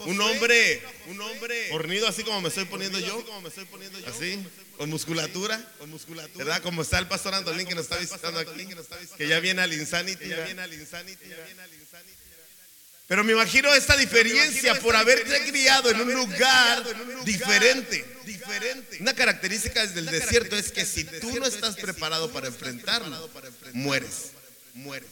un 0.05 0.19
hombre, 0.21 0.81
un 1.07 1.21
hombre 1.21 1.71
hornido 1.71 2.07
así 2.07 2.23
como 2.23 2.41
me 2.41 2.49
estoy 2.49 2.65
poniendo 2.65 2.99
yo, 2.99 3.23
así, 4.07 4.43
con 4.77 4.89
musculatura, 4.89 5.73
¿verdad? 6.35 6.61
Como 6.61 6.81
está 6.81 6.99
el 6.99 7.07
pastor 7.07 7.33
Antolín 7.35 7.67
que 7.67 7.75
nos 7.75 7.85
está 7.85 7.97
visitando 7.97 8.39
aquí, 8.39 8.67
que 9.17 9.27
ya 9.27 9.39
viene 9.39 9.61
al 9.61 9.73
Insanity. 9.73 10.25
Pero 13.07 13.23
me 13.23 13.33
imagino 13.33 13.71
esta 13.73 13.95
diferencia 13.95 14.79
por 14.79 14.95
haberte 14.95 15.45
criado 15.45 15.91
en 15.91 16.01
un 16.01 16.13
lugar 16.13 16.83
diferente. 17.23 18.03
Una 18.99 19.13
característica 19.13 19.85
del 19.85 20.07
desierto 20.07 20.55
es 20.55 20.71
que 20.71 20.85
si 20.85 21.03
tú 21.03 21.39
no 21.39 21.45
estás 21.45 21.75
preparado 21.75 22.31
para 22.31 22.47
enfrentarlo, 22.47 23.29
mueres. 23.73 24.31
Mueres. 24.73 25.09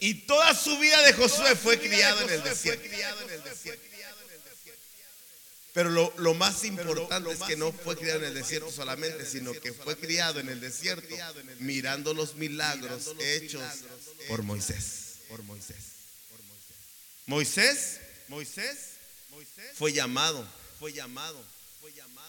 Y 0.00 0.14
toda 0.26 0.52
su 0.54 0.78
vida 0.78 1.00
de 1.02 1.12
Josué 1.12 1.54
fue 1.54 1.78
criado 1.78 2.22
en 2.22 2.30
el 2.30 2.42
desierto. 2.42 2.82
Pero 5.72 5.90
lo, 5.90 6.34
más 6.34 6.64
importante 6.64 7.32
es 7.32 7.40
que 7.40 7.56
no 7.56 7.70
fue 7.70 7.96
criado 7.96 8.20
en 8.20 8.26
el 8.26 8.34
desierto 8.34 8.72
solamente, 8.72 9.24
sino 9.24 9.52
que 9.52 9.72
fue 9.72 9.96
criado 9.96 10.40
en 10.40 10.48
el 10.48 10.58
desierto 10.58 11.14
mirando 11.60 12.14
los 12.14 12.34
milagros 12.34 13.14
hechos 13.20 13.62
por 14.26 14.42
Moisés. 14.42 15.18
Por 15.28 15.42
Moisés. 15.44 15.95
Moisés, 17.26 18.00
Moisés, 18.28 18.92
fue 19.74 19.92
llamado, 19.92 20.48
fue 20.78 20.92
llamado, 20.92 21.44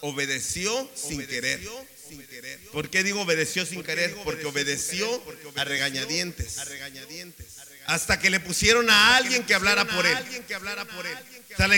obedeció, 0.00 0.90
sin 0.94 1.24
querer. 1.24 1.60
¿Por 2.72 2.90
qué 2.90 3.04
digo 3.04 3.20
obedeció 3.20 3.64
sin 3.64 3.84
querer? 3.84 4.14
Porque 4.24 4.44
obedeció 4.46 5.06
a 5.54 5.64
regañadientes. 5.64 6.58
Hasta 7.86 8.18
que 8.18 8.28
le 8.28 8.40
pusieron 8.40 8.90
a 8.90 9.16
alguien 9.16 9.44
que 9.44 9.54
hablara 9.54 9.84
por 9.84 10.04
él. 10.04 10.18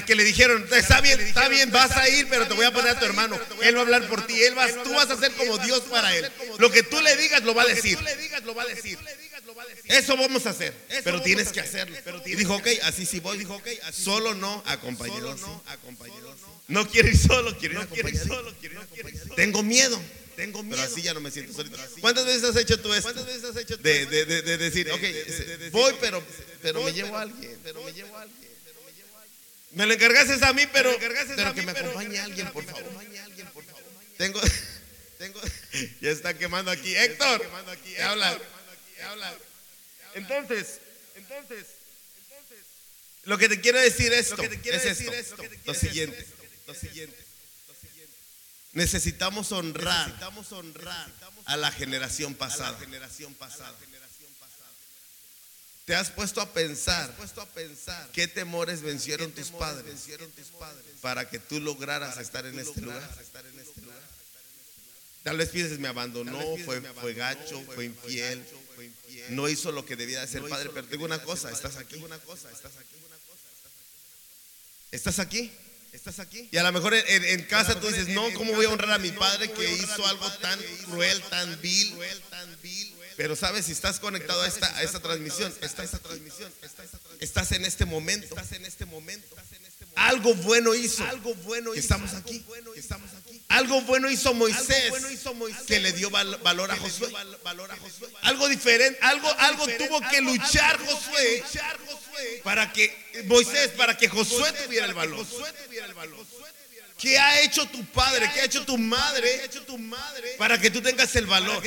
Que 0.06 0.14
le 0.14 0.24
dijeron, 0.24 0.66
está 0.72 1.00
bien, 1.00 1.18
está 1.20 1.48
bien, 1.48 1.70
vas 1.72 1.96
a 1.96 2.06
ir, 2.06 2.28
pero 2.28 2.46
te 2.46 2.52
voy 2.52 2.66
a 2.66 2.70
poner 2.72 2.96
a 2.96 2.98
tu 2.98 3.06
hermano. 3.06 3.40
Él 3.62 3.74
va 3.74 3.80
a 3.80 3.82
hablar 3.82 4.06
por 4.08 4.26
ti. 4.26 4.40
Él 4.42 4.54
vas, 4.54 4.74
tú 4.82 4.92
vas 4.92 5.08
a 5.08 5.16
ser 5.16 5.32
como 5.32 5.56
Dios 5.58 5.80
para 5.90 6.14
él. 6.14 6.30
Lo 6.58 6.70
que 6.70 6.82
tú 6.82 7.00
le 7.00 7.16
digas 7.16 7.42
lo 7.42 7.54
va 7.54 7.62
a 7.62 7.66
decir. 7.66 7.98
Eso 9.86 10.16
vamos 10.18 10.46
a 10.46 10.50
hacer, 10.50 10.74
pero 11.02 11.22
tienes 11.22 11.50
que 11.50 11.60
hacerlo. 11.60 11.96
y 12.26 12.36
dijo, 12.36 12.56
ok, 12.56 12.68
así 12.82 13.06
sí 13.06 13.20
voy. 13.20 13.38
Dijo, 13.38 13.54
ok, 13.54 13.68
solo 13.90 14.34
no 14.34 14.62
acompañado. 14.66 15.36
No 16.68 16.86
quiero 16.88 17.08
ir 17.08 17.16
solo, 17.16 17.56
quiero 17.58 17.76
ir 17.76 17.80
acompañado. 17.80 18.54
Tengo 19.34 19.62
miedo. 19.62 20.00
Tengo 20.36 20.62
miedo. 20.62 20.76
Pero 20.76 20.92
así 20.92 21.02
ya 21.02 21.14
no 21.14 21.20
me 21.20 21.30
siento 21.30 21.54
solito. 21.54 21.78
¿Cuántas 22.00 22.26
veces 22.26 22.44
has 22.44 22.56
hecho 22.56 22.78
tú 22.80 22.92
esto? 22.92 23.12
¿Cuántas 23.12 23.26
veces 23.26 23.44
has 23.44 23.56
hecho 23.56 23.76
de, 23.78 24.06
de, 24.06 24.24
de, 24.26 24.58
decir, 24.58 24.90
ok, 24.90 25.70
voy, 25.72 25.94
pero, 26.00 26.22
pero 26.62 26.82
me 26.82 26.92
llevo 26.92 27.16
a 27.16 27.22
alguien. 27.22 27.58
Pero 27.64 27.82
me 27.82 27.92
llevo 27.92 28.16
a 28.16 28.22
alguien. 28.22 28.49
Me 29.72 29.86
lo 29.86 29.94
encargaste 29.94 30.44
a 30.44 30.52
mí, 30.52 30.66
pero, 30.72 30.90
pero 30.98 31.54
que 31.54 31.62
me 31.62 31.70
acompañe 31.70 32.18
alguien, 32.18 32.48
por 32.48 32.64
favor. 32.64 32.84
Tengo, 34.16 34.40
tengo, 35.18 35.40
ya 36.00 36.10
está 36.10 36.34
quemando 36.34 36.70
aquí. 36.70 36.94
Héctor, 36.94 37.48
¿qué 37.84 38.02
habla? 38.02 38.38
Entonces, 40.14 40.80
entonces, 41.14 41.66
lo 43.24 43.38
que 43.38 43.48
te 43.48 43.60
quiero 43.60 43.78
decir 43.78 44.12
esto, 44.12 44.34
es 44.42 44.84
esto, 44.84 45.36
lo 45.64 45.74
siguiente, 45.74 46.26
lo 46.66 46.74
siguiente. 46.74 47.16
Necesitamos 48.72 49.52
honrar, 49.52 50.06
necesitamos 50.06 50.52
honrar 50.52 51.08
a 51.44 51.56
la 51.56 51.70
generación 51.72 52.34
pasada. 52.34 52.78
¿Te 55.90 55.96
has 55.96 56.08
puesto 56.08 56.40
a 56.40 56.48
pensar 56.52 57.12
qué 58.12 58.28
temores 58.28 58.80
vencieron 58.80 59.32
tus 59.32 59.48
padres 59.48 60.06
para 61.00 61.28
que 61.28 61.40
tú 61.40 61.58
lograras 61.58 62.16
estar 62.18 62.46
en 62.46 62.56
este 62.60 62.80
lugar? 62.82 63.10
Tal 65.24 65.36
vez 65.36 65.48
pienses, 65.48 65.80
me 65.80 65.88
abandonó, 65.88 66.40
fue, 66.64 66.80
fue 66.80 67.14
gacho, 67.14 67.60
fue 67.74 67.86
infiel, 67.86 68.40
no 69.30 69.48
hizo 69.48 69.72
lo 69.72 69.84
que 69.84 69.96
debía 69.96 70.20
de 70.20 70.28
ser 70.28 70.48
padre, 70.48 70.70
pero 70.72 70.86
tengo 70.86 71.06
una 71.06 71.20
cosa, 71.24 71.50
estás 71.50 71.74
aquí. 71.74 72.00
Estás 74.92 75.18
aquí. 75.18 75.50
Estás 75.92 76.20
aquí. 76.20 76.48
Y 76.52 76.56
a 76.56 76.62
lo 76.62 76.70
mejor 76.70 76.94
en, 76.94 77.42
casa 77.46 77.80
tú 77.80 77.88
dices, 77.88 78.06
no, 78.10 78.32
¿cómo 78.34 78.52
voy 78.52 78.66
a 78.66 78.68
honrar 78.68 78.92
a 78.92 78.98
mi 78.98 79.10
padre 79.10 79.50
que 79.50 79.72
hizo 79.72 80.06
algo 80.06 80.30
tan 80.34 80.60
cruel, 80.84 81.20
tan 81.22 81.60
vil? 81.60 81.96
Pero 83.20 83.36
sabes, 83.36 83.66
si 83.66 83.72
estás 83.72 84.00
conectado 84.00 84.40
a 84.40 84.48
esta, 84.48 84.74
a 84.78 84.82
esta 84.82 84.98
transmisión, 84.98 85.52
estás, 85.60 85.90
estás 87.20 87.52
en 87.52 87.66
este 87.66 87.84
momento. 87.84 88.28
Estás 88.28 88.52
en 88.52 88.64
este 88.64 88.86
momento. 88.86 89.36
Algo 89.94 90.32
bueno 90.36 90.74
hizo. 90.74 91.04
Algo 91.04 91.34
bueno 91.34 91.74
Estamos 91.74 92.14
aquí. 92.14 92.42
Estamos 92.76 93.10
aquí. 93.12 93.42
Algo 93.48 93.82
bueno 93.82 94.08
hizo 94.10 94.32
Moisés, 94.32 94.90
que 95.66 95.80
le 95.80 95.92
dio 95.92 96.08
valor 96.08 96.70
a 96.70 96.76
Josué. 96.76 97.12
Algo 98.22 98.48
diferente, 98.48 98.98
algo, 99.02 99.30
algo 99.38 99.66
tuvo 99.66 100.00
que 100.08 100.22
luchar 100.22 100.78
Josué 100.78 101.44
para 102.42 102.72
que 102.72 103.22
Moisés, 103.26 103.68
para 103.76 103.98
que 103.98 104.08
Josué 104.08 104.50
tuviera 104.64 104.86
el 104.86 104.94
valor. 104.94 105.26
¿Qué 106.98 107.18
ha 107.18 107.42
hecho 107.42 107.66
tu 107.66 107.84
padre? 107.86 108.30
¿Qué 108.32 108.40
ha 108.40 108.44
hecho 108.44 108.64
tu 108.64 108.76
madre 108.76 109.48
para 110.38 110.60
que 110.60 110.70
tú 110.70 110.82
tengas 110.82 111.14
el 111.16 111.26
valor? 111.26 111.62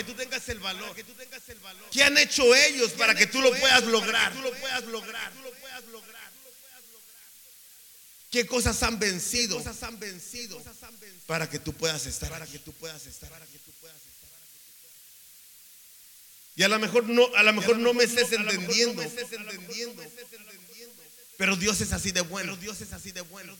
¿Qué 1.91 2.03
han 2.03 2.17
hecho 2.17 2.55
ellos 2.55 2.91
para 2.91 3.15
que 3.15 3.27
tú 3.27 3.41
lo 3.41 3.51
puedas 3.55 3.83
lograr? 3.85 4.33
¿Qué 8.31 8.47
cosas 8.47 8.81
han 8.81 8.97
vencido? 8.99 9.61
Para 11.27 11.49
que 11.49 11.59
tú 11.59 11.73
puedas 11.73 12.05
estar. 12.05 12.29
Para 12.29 12.47
que 12.47 12.59
tú 12.59 12.71
puedas 12.73 13.05
estar. 13.05 13.31
Y 16.55 16.63
a 16.63 16.67
lo 16.67 16.79
mejor 16.79 17.09
no, 17.09 17.27
a 17.35 17.43
lo 17.43 17.53
mejor 17.53 17.77
no 17.77 17.93
me 17.93 18.03
estés 18.03 18.31
entendiendo. 18.31 19.03
Pero 21.37 21.55
Dios 21.55 21.81
es 21.81 21.91
así 21.93 22.11
de 22.11 22.21
bueno. 22.21 22.55
Dios 22.57 22.81
es 22.81 22.93
así 22.93 23.11
de 23.11 23.21
bueno. 23.21 23.55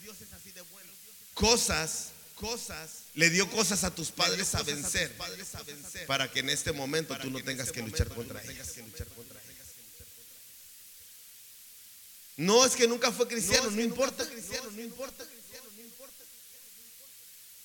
Cosas, 1.34 2.10
cosas. 2.36 3.04
Le 3.16 3.30
dio 3.30 3.50
cosas 3.50 3.84
a 3.84 3.94
tus 3.94 4.12
padres 4.12 4.54
a 4.56 4.64
vencer. 4.64 5.16
Para 6.08 6.32
que 6.32 6.40
en 6.40 6.50
este 6.50 6.72
momento 6.72 7.18
tú 7.18 7.30
no 7.30 7.44
tengas 7.44 7.72
que 7.72 7.82
luchar 7.82 8.08
contra 8.10 8.42
ellas. 8.44 8.74
No 12.36 12.66
es 12.66 12.76
que 12.76 12.88
nunca 12.88 13.12
fue 13.12 13.28
cristiano, 13.28 13.70
no 13.70 13.82
importa. 13.82 14.26
No 14.76 14.82
importa. 14.82 15.26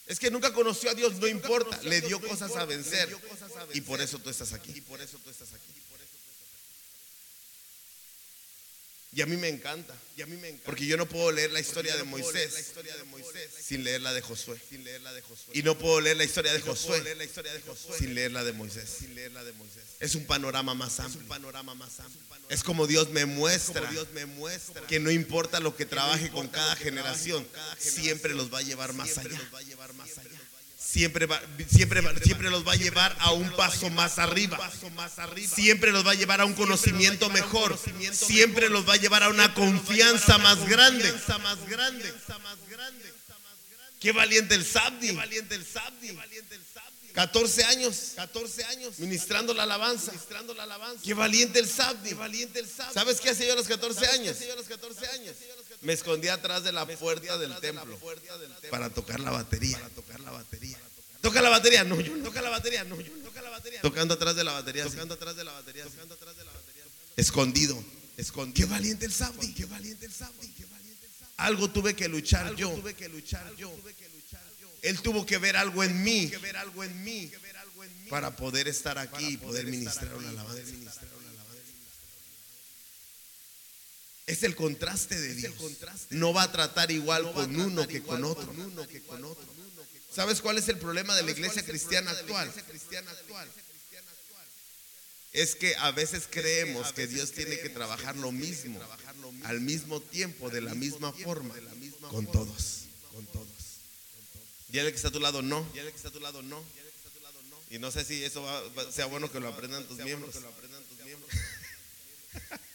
Es 0.07 0.19
que 0.19 0.31
nunca 0.31 0.53
conoció 0.55 0.91
a 0.91 0.95
Dios, 0.95 1.15
no 1.17 1.27
importa. 1.27 1.81
Le 1.83 2.01
dio 2.01 2.21
cosas 2.21 2.57
a 2.57 2.65
vencer. 2.65 3.15
Y 3.75 3.81
por 3.83 4.01
eso 4.01 4.19
tú 4.19 4.31
estás 4.31 4.53
aquí. 4.53 4.73
Y 4.73 4.81
a 9.23 9.27
mí 9.27 9.37
me 9.37 9.49
encanta. 9.49 9.95
Y 10.17 10.23
a 10.23 10.27
mí 10.27 10.37
me 10.37 10.49
encanta. 10.49 10.65
Porque 10.67 10.85
yo 10.85 10.97
no 10.97 11.09
puedo 11.09 11.33
leer 11.33 11.51
la 11.53 11.61
historia, 11.61 11.97
de, 11.97 12.05
Moisés 12.05 12.75
sin 13.63 13.85
leer 13.85 14.03
la 14.03 14.13
de 14.13 14.21
Josué. 14.21 14.61
Y 15.55 15.63
no 15.63 15.79
puedo 15.79 16.01
leer 16.01 16.17
la 16.17 16.25
historia 16.25 16.53
de 16.53 16.61
Josué 16.61 17.03
sin 17.99 18.15
leer 18.15 18.33
la 18.33 18.45
de 18.45 18.53
Moisés. 18.53 18.99
Es 20.01 20.15
un 20.15 20.25
panorama 20.27 20.75
más 20.75 21.01
amplio. 21.01 21.27
Es 22.49 22.63
como 22.63 22.87
Dios 22.87 23.11
me 23.11 23.25
muestra 23.25 23.91
que 24.89 25.01
no 25.01 25.11
importa 25.11 25.61
lo 25.61 25.75
que 25.75 25.87
trabaje 25.87 26.31
con 26.31 26.49
cada 26.49 26.77
generación, 26.77 27.47
siempre 27.79 28.35
los 28.35 28.53
va 28.53 28.59
a 28.59 28.63
llevar 28.63 28.93
más 28.93 29.17
allá 29.19 29.39
siempre, 30.91 31.29
siempre, 31.71 32.03
siempre 32.23 32.51
los 32.51 32.67
va 32.67 32.73
a 32.73 32.77
llevar 32.77 33.17
a 33.21 33.33
un 33.33 33.51
paso 33.53 33.91
más 33.91 34.19
arriba. 34.19 34.59
Siempre 35.55 35.93
los 35.93 36.07
va 36.07 36.13
a 36.13 36.15
llevar 36.15 36.41
a 36.41 36.45
un 36.45 36.55
conocimiento 36.55 37.29
mejor. 37.31 37.79
Siempre 38.13 38.69
los 38.69 38.89
va 38.89 38.95
a 38.95 38.97
llevar 38.97 39.23
a 39.23 39.29
una 39.29 39.53
confianza 39.55 40.39
más 40.39 40.67
grande. 40.67 41.13
Qué 44.01 44.13
valiente 44.13 44.55
el 44.55 44.65
Sabdi. 44.65 45.19
14 47.13 47.65
años, 47.65 48.13
14 48.15 48.65
años 48.67 48.99
ministrando 48.99 49.53
la 49.53 49.65
alabanza. 49.65 50.13
Qué 51.03 51.15
valiente 51.15 51.59
el 51.59 51.69
Sabdi. 51.69 52.11
¿Sabes 52.95 53.21
qué 53.21 53.31
hacía 53.31 53.47
yo 53.49 53.53
a 53.55 53.57
los 53.57 53.67
14 53.67 54.07
años? 54.07 54.37
Me 55.83 55.93
escondí 55.93 56.29
atrás 56.29 56.65
de 56.65 56.73
la 56.73 56.87
puerta 56.87 57.39
del 57.39 57.55
templo 57.61 57.99
para 58.71 58.91
tocar 58.91 59.21
la 59.21 59.31
batería. 59.31 59.79
Toca 61.21 61.43
la 61.43 61.49
batería, 61.49 61.85
no, 61.85 62.01
yo 62.01 62.17
toca 62.23 62.41
la 62.41 62.51
batería, 62.51 62.85
no, 62.85 63.01
yo 63.01 63.13
toca 63.25 63.43
la 63.43 63.51
batería. 63.51 63.81
Tocando 63.83 64.15
atrás 64.15 64.37
de 64.37 64.45
la 64.45 64.53
batería, 64.53 64.85
tocando 64.85 65.15
atrás 65.15 65.37
de 65.37 65.45
la 65.45 65.53
batería, 65.53 65.85
tocando 65.85 66.15
atrás 66.15 66.37
de 66.37 66.45
la 66.45 66.53
batería. 66.53 66.85
Escondido, 67.17 67.85
escondido. 68.17 68.67
Qué 68.67 68.73
valiente 68.73 69.05
el 69.05 69.13
Sabdi, 69.13 69.53
qué 69.53 69.67
valiente 69.67 70.07
el 70.07 70.13
Sabdi, 70.13 70.53
Algo 71.39 71.71
tuve 71.71 71.95
que 71.95 72.09
luchar 72.09 72.55
yo. 72.55 72.71
Tuve 72.71 72.95
que 72.95 73.09
luchar 73.09 73.53
yo. 73.57 73.75
Él 74.83 75.01
tuvo 75.01 75.27
que 75.27 75.39
ver 75.39 75.57
algo 75.57 75.83
en 75.83 76.03
mí, 76.03 76.31
para 78.09 78.35
poder 78.37 78.69
estar 78.69 78.99
aquí 78.99 79.27
y 79.27 79.37
poder 79.37 79.67
ministrar 79.67 80.15
una 80.15 80.31
alabanza. 80.31 80.63
Es 84.29 84.43
el 84.43 84.55
contraste 84.55 85.19
de 85.19 85.35
Dios. 85.35 85.55
No 86.11 86.35
va 86.35 86.43
a 86.43 86.53
tratar 86.53 86.91
igual 86.91 87.33
con 87.33 87.59
uno 87.59 87.89
que 87.89 88.03
con 88.03 88.25
otro. 88.25 88.53
¿Sabes 90.15 90.43
cuál 90.43 90.59
es 90.59 90.69
el 90.69 90.79
problema 90.79 91.17
de 91.17 91.23
la 91.23 91.31
iglesia 91.31 91.65
cristiana 91.65 92.11
actual? 92.11 92.53
Es 95.33 95.55
que 95.55 95.75
a 95.77 95.93
veces 95.93 96.25
creemos 96.31 96.93
que 96.93 97.07
Dios 97.07 97.33
tiene 97.33 97.59
que 97.59 97.71
trabajar 97.71 98.17
lo 98.17 98.31
mismo, 98.31 98.79
al 99.45 99.61
mismo 99.61 100.01
tiempo, 100.01 100.51
de 100.51 100.61
la 100.61 100.75
misma 100.75 101.13
forma, 101.13 101.55
con 102.11 102.31
todos. 102.31 102.85
Con 103.13 103.25
todos. 103.27 103.49
Y 104.71 104.79
el 104.79 104.91
que 104.91 104.97
está 104.97 105.09
a 105.09 105.13
tu 105.13 105.21
lado 105.21 105.41
no. 105.41 105.67
Y 107.71 107.79
no 107.79 107.91
sé 107.91 108.05
si 108.05 108.23
eso 108.25 108.45
sea 108.91 109.07
bueno 109.07 109.33
que 109.33 109.41
lo 109.41 109.49
aprendan 109.49 109.85
tus 109.85 109.99
miembros. 109.99 110.35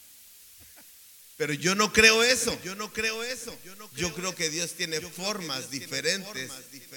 Pero 1.38 1.54
yo 1.54 1.76
no 1.76 1.92
creo 1.92 2.24
eso. 2.24 2.58
Yo 2.64 2.76
no 2.76 2.92
creo 2.94 3.24
eso. 3.24 3.56
Yo 3.96 4.14
creo 4.14 4.36
que 4.36 4.50
Dios 4.50 4.74
tiene 4.74 5.02
formas 5.02 5.70
diferentes 5.70 6.52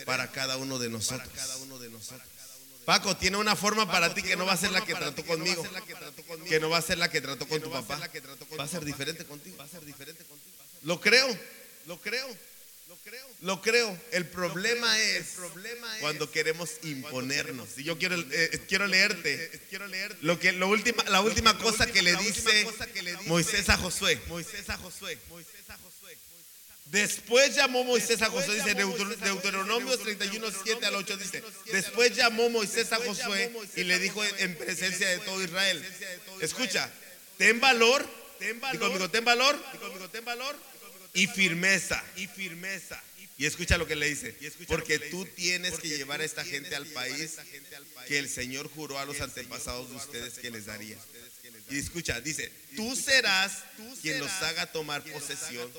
para 0.04 0.30
cada 0.30 0.56
uno 0.56 0.78
de 0.78 0.90
nosotros. 0.90 1.28
Paco, 2.84 3.16
tiene 3.16 3.36
una 3.36 3.56
forma 3.56 3.90
para 3.90 4.14
ti 4.14 4.22
que 4.22 4.36
no 4.36 4.46
va 4.46 4.52
a 4.52 4.56
ser 4.56 4.70
la 4.70 4.84
que 4.84 4.94
trató 4.94 5.24
conmigo, 5.24 5.66
que 6.48 6.60
no 6.60 6.70
va 6.70 6.78
a 6.78 6.82
ser 6.82 6.98
la 6.98 7.10
que 7.10 7.20
trató 7.20 7.48
con 7.48 7.60
tu 7.60 7.70
papá. 7.70 7.98
Va 8.58 8.64
a 8.64 8.68
ser 8.68 8.84
diferente 8.84 9.24
contigo. 9.24 9.56
Lo 10.82 11.00
creo, 11.00 11.26
lo 11.86 12.00
creo. 12.00 12.28
Lo 13.42 13.60
creo. 13.60 13.98
El 14.12 14.26
problema 14.26 14.98
es 15.00 15.36
cuando 16.00 16.30
queremos 16.30 16.70
imponernos. 16.82 17.78
Y 17.78 17.84
yo 17.84 17.98
quiero, 17.98 18.16
eh, 18.16 18.60
quiero 18.68 18.86
leerte. 18.86 19.60
Lo 20.22 20.38
que, 20.38 20.52
lo 20.52 20.68
última, 20.68 21.04
la 21.04 21.20
última 21.20 21.56
cosa 21.58 21.86
que 21.86 22.02
le 22.02 22.16
dice 22.16 22.66
Moisés 23.26 23.68
a 23.68 23.76
Josué. 23.76 24.20
Después 26.86 27.54
llamó 27.56 27.82
Moisés 27.82 28.22
a 28.22 28.30
Josué, 28.30 28.54
dice 28.54 28.74
Deuteronomio 28.74 29.98
31, 29.98 30.46
7 30.64 30.86
al 30.86 30.94
8, 30.94 31.16
dice, 31.16 31.42
después 31.72 32.14
llamó 32.14 32.48
Moisés 32.48 32.92
a 32.92 32.96
Josué 32.98 33.52
y 33.74 33.82
le 33.82 33.98
dijo 33.98 34.22
en 34.24 34.54
presencia 34.54 35.08
de 35.08 35.18
todo 35.18 35.42
Israel, 35.42 35.84
escucha, 36.40 36.88
ten 37.38 37.58
valor, 37.58 38.08
ten 38.38 38.60
valor, 38.60 38.76
y 38.76 38.78
conmigo, 38.78 39.08
ten 40.10 40.24
valor, 40.24 40.56
y 41.16 41.26
firmeza. 41.26 42.02
Y 42.16 42.26
firmeza. 42.26 43.02
Y 43.38 43.44
escucha 43.44 43.76
lo 43.76 43.86
que 43.86 43.96
le 43.96 44.08
dice. 44.08 44.34
Porque 44.66 44.98
tú 44.98 45.26
tienes 45.26 45.78
que 45.78 45.88
llevar 45.88 46.20
a 46.20 46.24
esta 46.24 46.44
gente 46.44 46.74
al 46.74 46.86
país 46.86 47.36
que 48.06 48.18
el 48.18 48.28
Señor 48.28 48.70
juró 48.70 48.98
a 48.98 49.04
los 49.04 49.20
antepasados 49.20 49.90
de 49.90 49.96
ustedes 49.96 50.34
que 50.38 50.50
les 50.50 50.66
daría. 50.66 50.96
Y 51.68 51.78
escucha, 51.78 52.20
dice, 52.20 52.50
tú 52.76 52.94
serás 52.94 53.64
quien 54.00 54.20
los 54.20 54.30
haga 54.42 54.66
tomar 54.66 55.02
posesión. 55.02 55.70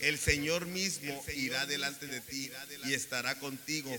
El 0.00 0.18
Señor 0.18 0.66
mismo 0.66 1.24
irá 1.34 1.66
delante 1.66 2.06
de 2.06 2.20
ti 2.20 2.50
y 2.84 2.94
estará 2.94 3.38
contigo. 3.38 3.96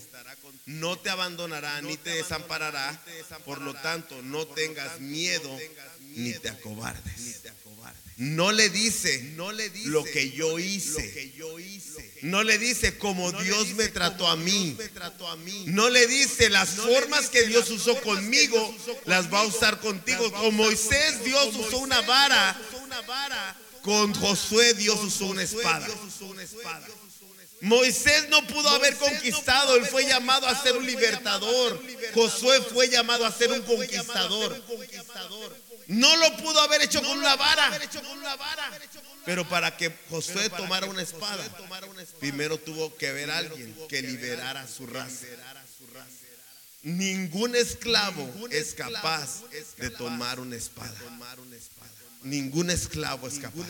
No 0.65 0.99
te 0.99 1.09
abandonará 1.09 1.81
ni 1.81 1.97
te 1.97 2.11
desamparará. 2.11 3.01
Por 3.45 3.61
lo 3.61 3.73
tanto, 3.75 4.21
no 4.21 4.45
tengas 4.45 4.99
miedo 4.99 5.57
ni 6.01 6.33
te 6.33 6.49
acobardes. 6.49 7.41
No 8.17 8.51
le 8.51 8.69
dice, 8.69 9.21
no 9.35 9.51
le 9.51 9.69
dice 9.69 9.89
lo 9.89 10.03
que 10.03 10.31
yo 10.31 10.57
hice. 10.57 11.31
No 12.23 12.43
le 12.43 12.57
dice 12.57 12.97
como 12.97 13.31
Dios 13.31 13.75
me 13.75 13.89
trató 13.89 14.27
a 14.27 14.35
mí. 14.35 14.75
No 15.67 15.89
le 15.89 16.07
dice 16.07 16.49
las 16.49 16.69
formas 16.69 17.29
que 17.29 17.43
Dios 17.43 17.69
usó 17.69 17.99
conmigo, 18.01 18.75
las 19.05 19.31
va 19.31 19.41
a 19.41 19.45
usar 19.45 19.79
contigo. 19.79 20.31
Con 20.31 20.55
Moisés 20.55 21.23
Dios 21.23 21.55
usó 21.55 21.77
una 21.77 22.01
vara. 22.01 22.59
Con 23.83 24.15
Josué 24.15 24.73
Dios 24.73 24.99
usó 25.03 25.27
una 25.27 25.43
espada. 25.43 25.87
Moisés 27.61 28.29
no 28.29 28.45
pudo 28.45 28.69
haber 28.69 28.95
conquistado, 28.97 29.75
él 29.75 29.85
fue 29.85 30.05
llamado 30.05 30.47
a 30.47 30.61
ser 30.61 30.75
un 30.75 30.85
libertador. 30.85 31.81
Josué 32.13 32.61
fue 32.61 32.89
llamado 32.89 33.25
a 33.25 33.31
ser 33.31 33.51
un 33.51 33.61
conquistador. 33.61 34.59
No 35.87 36.15
lo 36.17 36.37
pudo 36.37 36.59
haber 36.61 36.81
hecho 36.81 37.01
con 37.01 37.17
una 37.17 37.35
vara. 37.35 37.79
Pero 39.25 39.47
para 39.47 39.75
que 39.75 39.93
Josué 40.09 40.49
tomara 40.49 40.87
una 40.87 41.01
espada, 41.01 41.43
primero 42.19 42.57
tuvo 42.57 42.95
que 42.95 43.11
ver 43.11 43.31
a 43.31 43.37
alguien 43.37 43.75
que 43.87 44.01
liberara 44.01 44.61
a 44.61 44.67
su 44.67 44.85
raza. 44.87 45.25
Ningún 46.83 47.55
esclavo 47.55 48.29
es 48.49 48.73
capaz 48.73 49.41
de 49.77 49.89
tomar 49.89 50.39
una 50.39 50.55
espada. 50.55 50.95
Ningún 52.23 52.69
esclavo 52.69 53.27
es 53.27 53.39
capaz. 53.39 53.65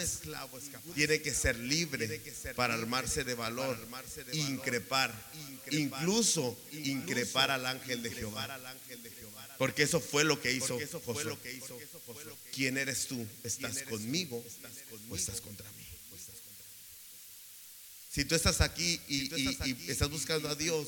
Tiene 0.96 1.22
que 1.22 1.34
ser 1.34 1.58
libre 1.58 2.22
para 2.56 2.74
armarse 2.74 3.24
de 3.24 3.36
valor, 3.36 3.78
increpar, 4.34 5.14
incluso 5.72 6.58
increpar 6.72 7.52
al 7.52 7.66
ángel 7.66 8.02
de 8.02 8.12
Jehová. 8.12 8.48
Porque 9.58 9.84
eso 9.84 10.00
fue 10.00 10.24
lo 10.24 10.40
que 10.42 10.52
hizo 10.52 10.80
Josué. 11.06 11.38
¿Quién 12.54 12.78
eres 12.78 13.08
tú? 13.08 13.26
¿Estás 13.44 13.84
conmigo 13.84 14.44
o 15.10 15.16
estás 15.16 15.42
contra 15.42 15.70
mí? 15.72 15.88
Si 18.18 18.26
tú 18.26 18.34
estás 18.34 18.62
aquí 18.62 19.00
y, 19.08 19.92
estás 19.92 20.10
buscando 20.10 20.50
a 20.50 20.56
Dios 20.56 20.88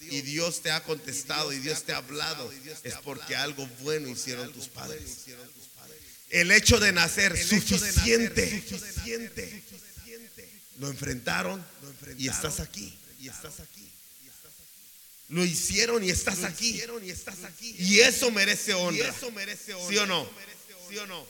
y 0.00 0.22
Dios 0.22 0.60
te 0.60 0.72
ha 0.72 0.82
contestado 0.82 1.52
y 1.52 1.60
Dios 1.60 1.84
te 1.84 1.92
ha 1.92 1.98
hablado, 1.98 2.50
es 2.82 2.94
porque 3.04 3.36
algo 3.36 3.64
bueno 3.82 4.08
hicieron 4.08 4.52
tus 4.52 4.66
padres. 4.66 5.26
El 6.30 6.50
hecho 6.50 6.80
de 6.80 6.92
nacer, 6.92 7.38
suficiente, 7.38 8.64
Lo 10.78 10.88
enfrentaron 10.88 11.64
y 12.16 12.28
estás 12.28 12.58
aquí. 12.60 12.92
Y 13.20 13.28
estás 13.28 13.60
aquí. 13.60 13.88
Lo 15.28 15.44
hicieron 15.44 16.02
y 16.04 16.10
estás 16.10 16.42
aquí. 16.44 16.80
Y 17.78 18.00
eso 18.00 18.30
merece 18.30 18.72
honra. 18.74 19.12
¿Sí 19.88 19.98
o 19.98 20.06
no? 20.06 20.28
¿Sí 20.88 20.96
o 20.98 21.06
no? 21.06 21.26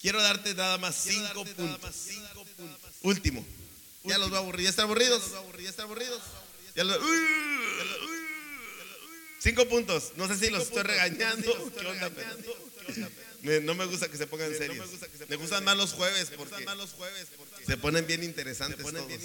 Quiero 0.00 0.22
darte 0.22 0.54
nada 0.54 0.78
más 0.78 0.96
cinco 0.96 1.44
puntos. 1.44 2.06
Último. 3.02 3.44
Ya 4.04 4.18
los 4.18 4.28
voy 4.30 4.36
a 4.36 4.40
aburrir. 4.40 4.64
¿Ya 4.64 4.70
están 4.70 4.84
aburridos? 4.84 5.22
¿Ya 5.62 5.70
están 5.70 5.84
aburridos? 5.86 6.22
Ya 6.74 6.84
los- 6.84 6.98
Cinco 9.40 9.68
puntos. 9.68 10.12
No 10.16 10.26
sé 10.28 10.36
si 10.38 10.50
los 10.50 10.64
estoy 10.64 10.82
regañando. 10.82 11.72
¿Qué 11.72 11.86
onda, 11.86 12.10
Me- 13.46 13.60
no 13.60 13.74
me 13.74 13.84
gusta 13.86 14.08
que 14.10 14.16
se 14.16 14.26
pongan 14.26 14.50
serios. 14.58 14.88
Me 15.28 15.36
gustan 15.36 15.64
más 15.64 15.76
los 15.76 15.92
jueves 15.94 16.28
porque 16.36 16.64
se 17.66 17.76
ponen 17.76 18.06
bien 18.06 18.22
interesantes 18.24 18.78
todos. 19.06 19.20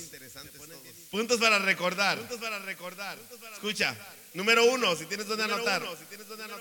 Puntos 1.10 1.39
para 1.39 1.57
recordar. 1.60 2.17
Escucha. 3.53 3.97
Número 4.34 4.63
uno, 4.63 4.95
si 4.95 5.05
tienes 5.07 5.27
donde 5.27 5.43
anotar. 5.43 5.81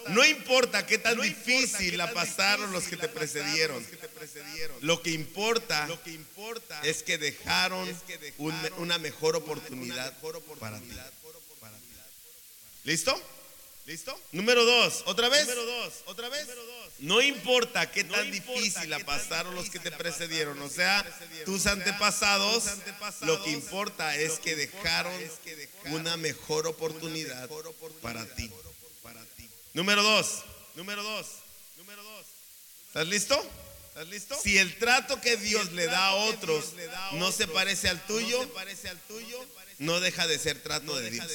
No 0.08 0.24
importa 0.24 0.86
qué 0.86 0.98
tan 0.98 1.20
difícil 1.20 1.96
la 1.98 2.12
pasaron 2.14 2.72
los 2.72 2.84
que 2.84 2.96
te 2.96 3.08
precedieron. 3.08 3.86
Lo 4.80 5.02
que 5.02 5.10
importa 5.10 5.86
es 6.82 7.02
que 7.04 7.16
dejaron 7.18 7.88
un- 8.38 8.54
una 8.78 8.98
mejor 8.98 9.36
oportunidad 9.36 10.16
para 10.58 10.78
ti. 10.80 10.86
¿Listo? 12.84 13.20
¿Listo? 13.90 14.16
Número 14.30 14.64
dos, 14.64 15.02
otra 15.06 15.28
vez. 15.28 15.48
otra 16.04 16.28
vez. 16.28 16.46
No 17.00 17.20
importa 17.20 17.90
qué 17.90 18.04
tan 18.04 18.30
difícil 18.30 18.88
la 18.88 19.00
pasaron 19.00 19.52
los 19.56 19.68
que 19.68 19.80
te 19.80 19.90
precedieron, 19.90 20.62
o 20.62 20.68
sea, 20.68 21.04
tus 21.44 21.66
antepasados, 21.66 22.66
lo 23.22 23.42
que 23.42 23.50
importa 23.50 24.14
es 24.14 24.38
que 24.38 24.54
dejaron 24.54 25.12
una 25.86 26.16
mejor 26.16 26.68
oportunidad 26.68 27.50
para 28.00 28.24
ti. 28.36 28.48
Número 29.74 30.04
dos, 30.04 30.44
número 30.76 31.02
dos, 31.02 31.26
número 31.76 32.00
dos. 32.04 32.26
¿Estás 32.86 33.08
listo? 33.08 33.50
¿Estás 33.88 34.06
listo? 34.06 34.38
Si 34.40 34.56
el 34.56 34.78
trato 34.78 35.20
que 35.20 35.36
Dios 35.36 35.72
le 35.72 35.86
da 35.86 36.06
a 36.06 36.14
otros 36.14 36.74
no 37.14 37.32
se 37.32 37.48
parece 37.48 37.88
al 37.88 38.00
tuyo, 38.06 38.48
no 39.78 39.98
deja 39.98 40.28
de 40.28 40.38
ser 40.38 40.62
trato 40.62 40.96
de 40.96 41.10
Dios. 41.10 41.26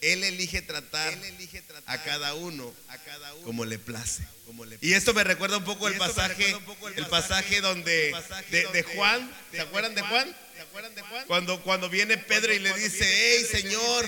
Él 0.00 0.24
elige 0.24 0.62
tratar 0.62 1.12
a 1.86 1.98
cada 2.04 2.34
uno 2.34 2.74
como 3.44 3.64
le 3.66 3.78
place. 3.78 4.22
Y 4.80 4.94
esto 4.94 5.12
me 5.14 5.22
recuerda 5.24 5.58
un 5.58 5.64
poco 5.64 5.88
el 5.88 5.94
pasaje, 5.98 6.50
el 6.96 7.06
pasaje 7.06 7.60
donde 7.60 8.12
de, 8.50 8.62
de 8.72 8.82
Juan, 8.82 9.30
¿se 9.52 9.60
acuerdan 9.60 9.94
de 9.94 10.00
Juan? 10.02 10.36
Cuando, 11.26 11.62
cuando 11.62 11.88
viene 11.88 12.18
Pedro 12.18 12.52
y 12.52 12.58
le 12.58 12.72
dice, 12.74 13.04
hey 13.06 13.46
Señor, 13.50 14.06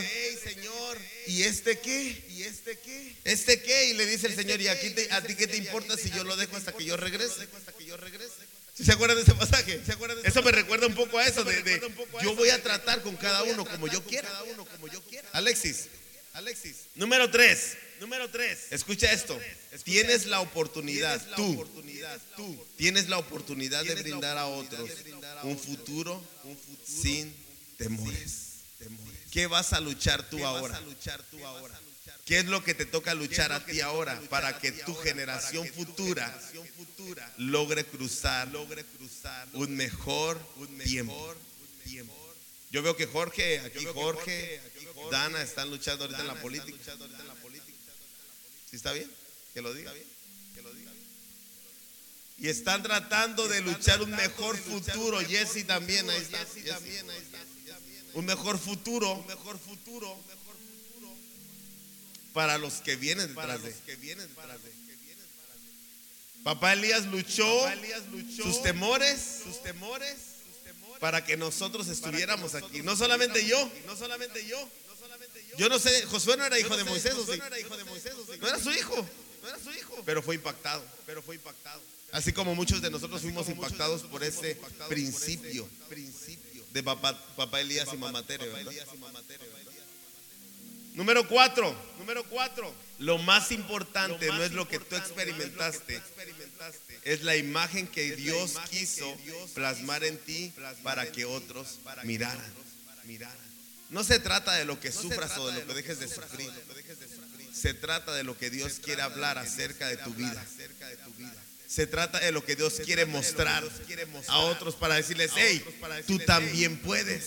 ¿y 1.27 1.43
este 1.45 1.79
qué? 1.79 2.25
¿Y 2.31 2.43
este 2.43 2.79
qué? 2.79 3.17
¿Este 3.25 3.63
qué? 3.63 3.91
Y 3.91 3.95
le 3.95 4.07
dice 4.07 4.27
el 4.27 4.35
Señor, 4.35 4.61
¿y 4.61 4.69
aquí 4.69 4.91
te- 4.91 5.11
a 5.13 5.23
ti 5.23 5.35
qué 5.37 5.47
te 5.47 5.57
importa 5.57 5.97
si 5.97 6.11
yo 6.11 6.25
lo 6.25 6.37
dejo 6.37 6.57
hasta 6.57 6.73
que 6.73 6.85
yo 6.85 6.97
regrese? 6.97 7.47
¿Sí 8.83 8.87
¿Se 8.87 8.93
acuerdan 8.95 9.17
de 9.17 9.23
ese 9.23 9.35
pasaje? 9.35 9.81
Eso 10.25 10.43
me 10.43 10.51
recuerda 10.51 10.89
un 10.89 10.95
poco 10.97 11.17
a 11.17 11.25
eso, 11.25 11.45
de, 11.45 11.63
de, 11.63 11.81
yo 12.21 12.35
voy 12.35 12.51
a 12.51 12.61
tratar 12.61 13.01
con 13.03 13.17
cada 13.17 13.45
uno 13.45 13.65
como 13.65 13.87
yo 13.87 14.03
quiera. 14.03 14.29
Alexis, 15.31 15.87
Alexis. 16.33 16.89
Número 16.97 17.31
tres. 17.31 17.77
Número 18.01 18.29
tres. 18.29 18.67
Escucha 18.73 19.13
esto. 19.13 19.39
Tienes 19.85 20.27
la 20.27 20.41
oportunidad, 20.41 21.25
tú, 21.37 21.65
tú, 22.35 22.67
tienes 22.77 23.09
la 23.09 23.19
oportunidad 23.19 23.85
de 23.85 23.95
brindar 23.95 24.37
a 24.37 24.47
otros 24.47 24.91
un 25.45 25.57
futuro 25.57 26.21
sin 26.85 27.33
temores. 27.77 28.63
¿Qué 29.31 29.47
vas 29.47 29.73
a 29.73 29.79
luchar 29.79 30.29
tú 30.29 30.45
ahora? 30.45 30.81
¿Qué 32.25 32.39
es 32.39 32.45
lo 32.47 32.63
que 32.63 32.75
te 32.75 32.87
toca 32.87 33.15
luchar 33.15 33.53
a 33.53 33.65
ti 33.65 33.81
ahora 33.81 34.21
para 34.31 34.59
que 34.59 34.71
tu 34.71 34.95
generación 34.95 35.67
futura 35.69 36.33
logre 37.37 37.85
cruzar 37.85 38.49
un 39.55 39.77
mejor 39.77 40.41
tiempo? 40.85 41.35
Yo 42.71 42.83
veo 42.83 42.97
que 42.97 43.07
Jorge, 43.07 43.61
aquí 43.61 43.85
Jorge, 43.93 44.61
Dana 45.11 45.43
están 45.43 45.69
luchando 45.69 46.05
ahorita 46.05 46.23
en 46.23 46.29
la 46.29 46.41
política. 46.41 46.79
¿Sí 48.71 48.77
está 48.77 48.93
bien? 48.93 49.11
Que 49.53 49.61
lo 49.61 49.75
diga. 49.75 49.93
Y 52.39 52.49
están 52.49 52.83
tratando 52.83 53.47
de 53.47 53.61
luchar 53.61 54.01
un 54.01 54.11
mejor 54.11 54.57
futuro. 54.57 55.21
Jesse 55.21 55.67
también, 55.67 56.09
ahí 56.09 56.21
está. 56.21 56.39
Un 58.15 58.25
mejor 58.25 58.59
futuro. 58.59 59.13
Un 59.13 59.27
mejor 59.27 59.59
futuro. 59.59 60.17
Para 62.33 62.59
los 62.59 62.75
que 62.75 62.97
vienen 62.97 63.29
detrás 63.29 63.63
de. 63.63 63.75
Papá 66.43 66.73
Elías 66.73 67.07
luchó 67.07 67.47
sus 68.37 68.63
temores, 68.63 69.43
sus 69.45 69.63
temores 69.63 70.17
para 71.03 71.25
que 71.25 71.37
nosotros 71.37 71.89
estuviéramos 71.89 72.55
aquí. 72.55 72.81
No 72.83 72.97
solamente 72.97 73.45
yo, 73.45 73.71
no 73.87 73.97
solamente 73.97 74.47
yo. 74.47 74.69
Yo 75.59 75.69
no 75.69 75.79
sé, 75.79 76.07
Josué 76.07 76.37
no 76.37 76.45
era 76.45 76.59
hijo 76.59 76.77
de 76.77 76.85
Moisés, 76.85 77.15
¿o 77.15 77.27
sí? 77.27 77.39
No 78.41 78.49
era 78.49 78.59
su 78.59 78.71
hijo, 78.71 79.07
no 79.43 79.49
era 79.49 79.59
su 79.59 79.71
hijo, 79.73 80.03
pero 80.05 80.23
fue 80.23 80.37
impactado, 80.37 80.85
pero 81.05 81.21
fue 81.21 81.35
impactado. 81.35 81.81
Así 82.13 82.33
como 82.33 82.55
muchos 82.55 82.81
de 82.81 82.91
nosotros 82.91 83.21
fuimos 83.23 83.49
impactados 83.49 84.03
por 84.03 84.23
ese 84.23 84.59
principio 84.89 85.69
de 86.73 86.83
papá, 86.83 87.19
papá 87.37 87.61
Elías 87.61 87.89
y 87.93 87.97
mamá 87.97 88.23
Tere, 88.25 88.49
¿verdad? 88.49 88.73
Número 90.95 91.27
cuatro, 91.27 91.75
número 91.99 92.25
cuatro. 92.25 92.73
Lo 92.99 93.19
más 93.19 93.51
importante 93.51 94.27
no 94.29 94.45
es 94.45 94.53
lo 94.53 94.69
que 94.69 94.79
tú 94.79 94.95
experimentaste, 94.95 96.01
es 97.03 97.23
la 97.23 97.37
imagen 97.37 97.89
que 97.89 98.15
Dios 98.15 98.55
quiso 98.71 99.17
plasmar 99.55 100.05
en 100.05 100.19
ti 100.19 100.53
para 100.83 101.11
que 101.11 101.25
otros 101.25 101.81
miraran. 102.05 102.53
No 103.91 104.05
se 104.05 104.19
trata 104.21 104.55
de 104.55 104.65
lo 104.65 104.79
que 104.79 104.93
sufras 104.93 105.37
o 105.39 105.49
de 105.49 105.61
lo 105.61 105.67
que 105.67 105.75
dejes 105.75 105.99
de 105.99 106.09
sufrir. 106.09 106.51
Se 107.53 107.75
trata 107.75 108.15
de 108.15 108.25
lo 108.25 108.39
que 108.39 108.51
Dios 108.51 108.81
quiere 108.83 109.03
hablar 109.03 109.39
acerca 109.39 109.89
de 109.89 109.97
tu 109.97 110.15
vida. 110.15 110.45
Se 111.67 111.87
trata 111.87 112.21
de 112.21 112.33
lo 112.33 112.45
que 112.45 112.55
Dios 112.55 112.81
quiere 112.85 113.07
mostrar 113.07 113.65
a 114.29 114.39
otros 114.41 114.77
para 114.77 114.95
decirles, 114.95 115.31
hey, 115.35 115.65
tú 116.07 116.19
también 116.21 116.77
puedes. 116.77 117.27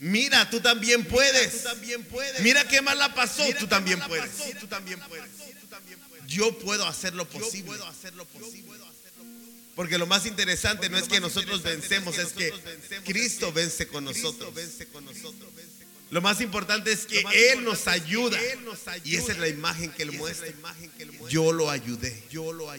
Mira, 0.00 0.48
tú 0.50 0.60
también 0.60 1.04
puedes. 1.04 1.64
Mira 2.40 2.66
qué 2.66 2.82
mal 2.82 2.98
la 2.98 3.14
pasó, 3.14 3.44
tú 3.58 3.66
también 3.66 4.00
puedes. 4.00 4.30
Yo 6.26 6.58
puedo 6.58 6.86
hacer 6.86 7.14
lo 7.14 7.26
posible. 7.26 7.78
Porque 9.74 9.98
lo 9.98 10.06
más 10.06 10.26
interesante 10.26 10.88
no 10.88 10.98
es 10.98 11.08
que 11.08 11.20
nosotros 11.20 11.62
vencemos, 11.62 12.18
es 12.18 12.32
que 12.32 12.52
Cristo 13.04 13.52
vence 13.52 13.88
con 13.88 14.04
nosotros. 14.04 14.52
Lo 16.10 16.20
más 16.20 16.40
importante 16.40 16.92
es 16.92 17.06
que 17.06 17.24
Él 17.50 17.64
nos 17.64 17.88
ayuda. 17.88 18.38
Y 19.02 19.16
esa 19.16 19.32
es 19.32 19.38
la 19.38 19.48
imagen 19.48 19.90
que 19.90 20.04
Él 20.04 20.12
muestra. 20.12 20.46
Yo 21.28 21.52
lo 21.52 21.70
ayudé. 21.70 22.22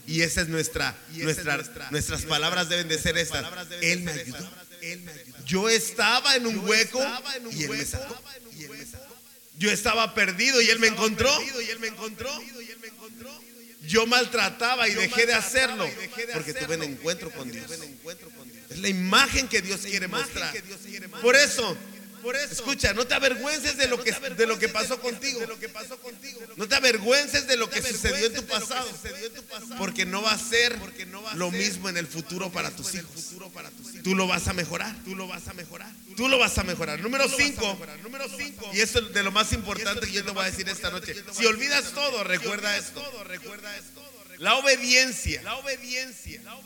Y 0.07 0.21
esa 0.21 0.41
es 0.41 0.47
nuestra, 0.47 0.97
nuestra 1.11 1.65
nuestras 1.91 2.21
palabras 2.23 2.69
deben 2.69 2.87
de 2.87 2.97
ser 2.97 3.17
estas. 3.17 3.45
Él 3.81 4.01
me 4.01 4.11
ayudó. 4.11 4.49
Yo 5.45 5.69
estaba 5.69 6.35
en 6.35 6.47
un 6.47 6.59
hueco 6.67 7.01
y 7.51 7.63
Él 7.63 7.69
me 7.69 7.85
sacó. 7.85 8.15
Yo 9.57 9.71
estaba 9.71 10.13
perdido 10.13 10.61
y 10.61 10.69
Él 10.69 10.79
me 10.79 10.87
encontró. 10.87 11.31
Yo 13.87 14.07
maltrataba 14.07 14.87
y 14.87 14.95
dejé 14.95 15.25
de 15.25 15.33
hacerlo 15.33 15.87
porque 16.33 16.53
tuve 16.53 16.75
un 16.75 16.83
encuentro 16.83 17.31
con 17.31 17.51
Dios. 17.51 17.65
Es 18.69 18.79
la 18.79 18.89
imagen 18.89 19.47
que 19.47 19.61
Dios 19.61 19.81
quiere 19.81 20.07
mostrar. 20.07 20.53
Por 21.21 21.35
eso, 21.35 21.77
escucha, 22.33 22.93
no 22.93 23.05
te 23.05 23.13
avergüences 23.13 23.77
de 23.77 23.87
lo 23.87 24.01
que 24.03 24.11
de 24.11 24.47
lo 24.47 24.57
que 24.57 24.69
pasó 24.69 24.99
contigo. 24.99 25.41
No 26.55 26.67
te 26.67 26.75
avergüences 26.75 27.47
de 27.47 27.57
lo 27.57 27.69
que 27.69 27.81
sucedió 27.81 28.27
en 28.27 28.33
tu 28.33 28.45
pasado, 28.45 28.89
porque 29.77 30.05
no 30.05 30.21
va 30.23 30.31
a 30.31 30.39
ser 30.39 30.75
lo 31.35 31.51
mismo 31.51 31.89
en 31.89 31.97
el 31.97 32.07
futuro 32.07 32.51
para 32.51 32.71
tus 32.71 32.95
hijos. 32.95 33.33
Tú 34.03 34.15
lo 34.15 34.27
vas 34.27 34.47
a 34.47 34.53
mejorar. 34.53 34.95
Tú 35.03 35.15
lo 35.15 35.27
vas 35.27 35.47
a 35.47 35.53
mejorar. 35.53 35.91
Tú 36.15 36.27
lo 36.27 36.39
vas 36.39 36.57
a 36.57 36.63
mejorar. 36.63 36.99
Número 36.99 37.27
5. 37.27 37.79
Y 38.73 38.79
esto 38.79 38.99
es 38.99 39.13
de 39.13 39.23
lo 39.23 39.31
más 39.31 39.53
importante 39.53 40.07
que 40.07 40.13
yo 40.13 40.25
te 40.25 40.31
voy 40.31 40.43
a 40.43 40.49
decir 40.49 40.67
esta 40.69 40.89
noche. 40.89 41.15
Si 41.31 41.45
olvidas 41.45 41.91
todo, 41.91 42.23
recuerda 42.23 42.75
esto. 42.77 43.03
La 44.37 44.55
obediencia, 44.55 45.41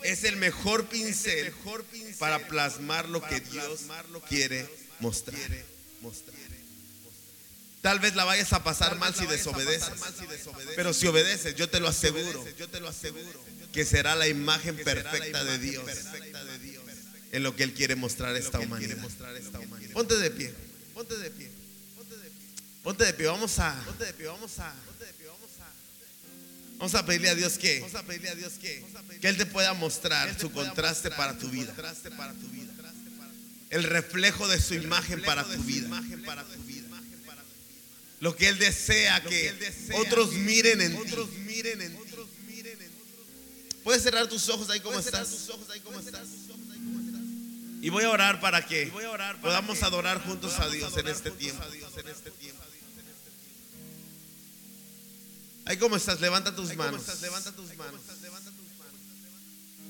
es 0.02 0.24
el 0.24 0.36
mejor 0.36 0.86
pincel 0.86 1.52
para 2.18 2.48
plasmar 2.48 3.08
lo 3.08 3.22
que 3.22 3.40
Dios 3.40 3.82
quiere 4.28 4.68
mostrar. 5.00 5.38
Tal 7.80 7.98
vez 7.98 8.14
la 8.14 8.24
vayas 8.24 8.52
a 8.52 8.62
pasar 8.62 8.98
mal 8.98 9.14
si 9.14 9.26
desobedeces, 9.26 9.88
pero 10.76 10.92
si 10.92 11.06
obedeces, 11.06 11.54
yo 11.54 11.68
te 11.70 11.80
lo 11.80 11.88
aseguro, 11.88 12.44
que 13.72 13.84
será 13.86 14.14
la 14.16 14.28
imagen 14.28 14.76
perfecta 14.76 15.44
de 15.44 15.58
Dios. 15.58 15.84
en 17.32 17.42
lo 17.42 17.54
que 17.54 17.62
Él 17.62 17.72
quiere 17.72 17.94
mostrar 17.94 18.34
a 18.34 18.38
esta 18.38 18.58
humanidad. 18.58 18.96
Ponte 19.92 20.16
de 20.16 20.30
pie, 20.30 20.52
ponte 20.94 21.16
de 21.16 21.30
pie, 21.30 21.50
ponte 22.82 23.04
de 23.04 23.12
pie, 23.14 23.26
vamos 23.26 23.58
a, 23.58 23.74
Vamos 26.80 26.94
a 26.94 27.04
pedirle 27.04 27.28
a 27.28 27.34
Dios 27.34 27.58
que, 27.58 27.80
vamos 27.80 27.94
a 27.94 28.02
pedirle 28.02 28.30
a 28.30 28.34
Dios 28.34 28.54
que, 28.54 28.82
que 29.20 29.28
Él 29.28 29.36
te 29.36 29.44
pueda 29.44 29.74
mostrar 29.74 30.38
su 30.38 30.50
contraste 30.50 31.10
para 31.10 31.38
tu 31.38 31.50
vida. 31.50 31.74
El 33.70 33.84
reflejo 33.84 34.48
de 34.48 34.60
su 34.60 34.74
imagen 34.74 35.22
para 35.22 35.44
tu 35.44 35.62
vida. 35.62 35.88
Lo 38.20 38.36
que 38.36 38.48
Él 38.48 38.58
desea 38.58 39.22
que 39.22 39.74
otros 39.94 40.32
miren 40.32 40.80
en 40.80 41.02
ti. 41.02 41.14
Puedes 43.82 44.02
cerrar 44.02 44.28
tus 44.28 44.48
ojos 44.48 44.68
ahí 44.70 44.80
como 44.80 44.98
estás. 44.98 45.48
Y 47.82 47.88
voy 47.88 48.04
a 48.04 48.10
orar 48.10 48.40
para 48.40 48.66
que 48.66 48.92
podamos 49.40 49.82
adorar 49.82 50.22
juntos 50.22 50.58
a 50.58 50.68
Dios 50.68 50.96
en 50.98 51.08
este 51.08 51.30
tiempo. 51.30 51.64
Ahí 55.64 55.76
como 55.76 55.96
estás, 55.96 56.20
levanta 56.20 56.54
tus 56.54 56.74
manos. 56.76 57.02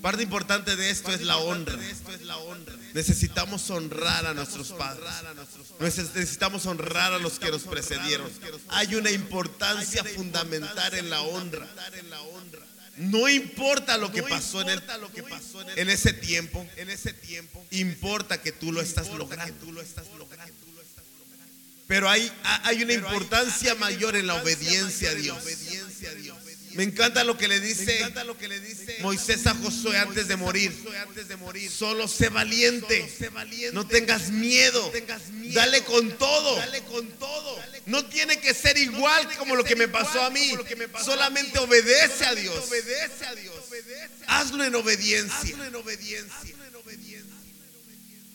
Parte 0.02 0.22
importante 0.22 0.76
de 0.76 0.90
esto 0.90 1.12
es 1.12 1.22
la 1.22 1.36
honra. 1.36 1.76
Necesitamos 2.94 3.68
honrar 3.70 4.26
a 4.26 4.34
nuestros 4.34 4.68
padres. 4.72 5.04
Necesitamos 5.78 6.64
honrar 6.66 7.12
a 7.12 7.18
los 7.18 7.38
que 7.38 7.50
nos 7.50 7.62
precedieron. 7.62 8.30
Hay 8.68 8.94
una 8.94 9.10
importancia 9.10 10.02
fundamental 10.04 10.94
en 10.94 11.10
la 11.10 11.20
honra. 11.22 11.66
No 12.96 13.28
importa 13.28 13.96
lo 13.96 14.10
que 14.12 14.22
pasó 14.22 14.60
en, 14.62 14.70
el, 14.70 14.82
en 15.76 15.90
ese 15.90 16.12
tiempo, 16.12 16.66
en 16.76 16.90
ese 16.90 17.12
tiempo, 17.14 17.64
importa 17.70 18.42
que 18.42 18.52
tú 18.52 18.72
lo 18.72 18.80
estás 18.80 19.08
logrando. 19.08 19.54
Pero 21.86 22.08
hay, 22.08 22.30
hay 22.64 22.82
una 22.82 22.92
importancia 22.92 23.74
mayor 23.74 24.16
en 24.16 24.26
la 24.26 24.34
obediencia 24.34 25.10
a 25.10 25.14
Dios. 25.14 25.42
Me 26.74 26.84
encanta 26.84 27.24
lo 27.24 27.36
que 27.36 27.48
le 27.48 27.60
dice 27.60 27.98
Moisés 29.00 29.46
a 29.46 29.54
Josué 29.54 29.98
antes 29.98 30.28
de 30.28 30.36
morir. 30.36 30.72
Solo 31.70 32.06
sé 32.08 32.28
valiente. 32.28 33.10
No 33.72 33.86
tengas 33.86 34.30
miedo. 34.30 34.92
Dale 35.54 35.82
con 35.82 36.10
todo. 36.18 36.62
No 37.86 38.04
tiene 38.06 38.38
que 38.40 38.54
ser 38.54 38.76
igual 38.78 39.28
como 39.36 39.56
lo 39.56 39.64
que 39.64 39.74
me 39.76 39.88
pasó 39.88 40.22
a 40.22 40.30
mí. 40.30 40.52
Solamente 41.04 41.58
obedece 41.58 42.24
a 42.24 42.34
Dios. 42.34 42.64
Hazlo 44.26 44.64
en 44.64 44.74
obediencia. 44.74 45.56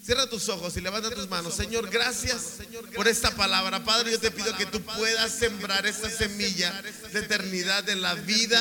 Cierra 0.05 0.27
tus 0.27 0.49
ojos 0.49 0.77
y 0.77 0.81
levanta 0.81 1.09
tus 1.09 1.27
manos. 1.29 1.55
Señor, 1.55 1.89
gracias 1.89 2.57
por 2.93 3.07
esta 3.07 3.31
palabra. 3.31 3.83
Padre, 3.83 4.11
yo 4.11 4.19
te 4.19 4.29
pido 4.29 4.55
que 4.55 4.67
tú 4.67 4.79
puedas 4.79 5.31
sembrar 5.31 5.83
esta 5.87 6.11
semilla 6.11 6.79
de 7.11 7.21
eternidad 7.21 7.89
en 7.89 8.03
la 8.03 8.13
vida 8.13 8.59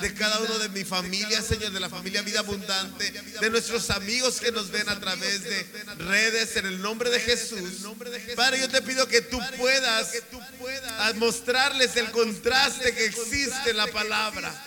de 0.00 0.14
cada 0.14 0.40
uno 0.40 0.58
de 0.58 0.70
mi 0.70 0.84
familia, 0.84 1.42
Señor, 1.42 1.72
de 1.72 1.80
la 1.80 1.90
familia 1.90 2.22
Vida 2.22 2.40
Abundante, 2.40 3.10
de 3.10 3.50
nuestros 3.50 3.90
amigos 3.90 4.40
que 4.40 4.50
nos 4.52 4.70
ven 4.70 4.88
a 4.88 4.98
través 4.98 5.42
de 5.42 5.66
redes, 5.98 6.56
en 6.56 6.64
el 6.64 6.80
nombre 6.80 7.10
de 7.10 7.20
Jesús. 7.20 7.84
Padre, 8.34 8.60
yo 8.60 8.70
te 8.70 8.80
pido 8.80 9.06
que 9.06 9.20
tú 9.20 9.38
puedas 9.58 10.08
mostrarles 11.16 11.94
el 11.96 12.10
contraste 12.10 12.94
que 12.94 13.04
existe 13.04 13.68
en 13.68 13.76
la 13.76 13.86
palabra. 13.88 14.64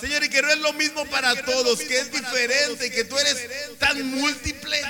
Señor, 0.00 0.24
y 0.24 0.30
que 0.30 0.40
no 0.40 0.48
es 0.48 0.60
lo 0.60 0.72
mismo 0.72 1.04
para 1.10 1.34
todos, 1.42 1.80
que 1.80 1.98
es 1.98 2.10
diferente 2.10 2.86
y 2.86 2.90
que 2.90 3.04
tú 3.04 3.18
eres 3.18 3.76
tan 3.78 4.02
múltiple 4.12 4.80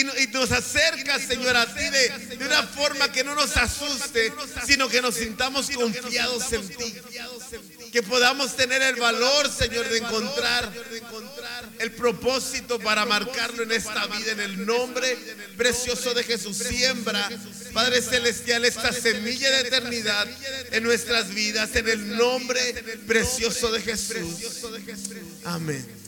y, 0.00 0.26
nos 0.28 0.50
acercas, 0.52 1.22
Señor, 1.22 1.56
a 1.56 1.66
ti 1.66 1.84
de, 1.84 2.36
de, 2.36 2.46
una 2.46 2.62
forma 2.64 3.10
que 3.12 3.24
no 3.24 3.34
nos 3.34 3.56
asuste, 3.56 4.32
sino 4.66 4.88
que 4.88 5.00
nos 5.00 5.14
sintamos 5.14 5.70
confiados 5.70 6.52
en 6.52 6.68
ti. 6.68 6.94
Que 7.92 8.02
podamos 8.02 8.56
tener 8.56 8.82
el 8.82 8.96
valor, 8.96 9.50
Señor, 9.50 9.88
de 9.88 9.98
encontrar 9.98 10.72
el 11.78 11.92
propósito 11.92 12.78
para 12.78 13.04
marcarlo 13.04 13.62
en 13.62 13.72
esta 13.72 14.06
vida, 14.06 14.32
en 14.32 14.40
el 14.40 14.66
nombre 14.66 15.16
precioso 15.56 16.14
de 16.14 16.22
Jesús. 16.24 16.56
Siembra, 16.56 17.28
Padre 17.72 18.00
Celestial, 18.02 18.64
esta 18.64 18.92
semilla 18.92 19.50
de 19.50 19.60
eternidad 19.68 20.28
en 20.72 20.84
nuestras 20.84 21.34
vidas, 21.34 21.74
en 21.76 21.88
el 21.88 22.16
nombre 22.16 22.60
precioso 23.06 23.72
de 23.72 23.80
Jesús. 23.80 24.64
Amén. 25.44 25.99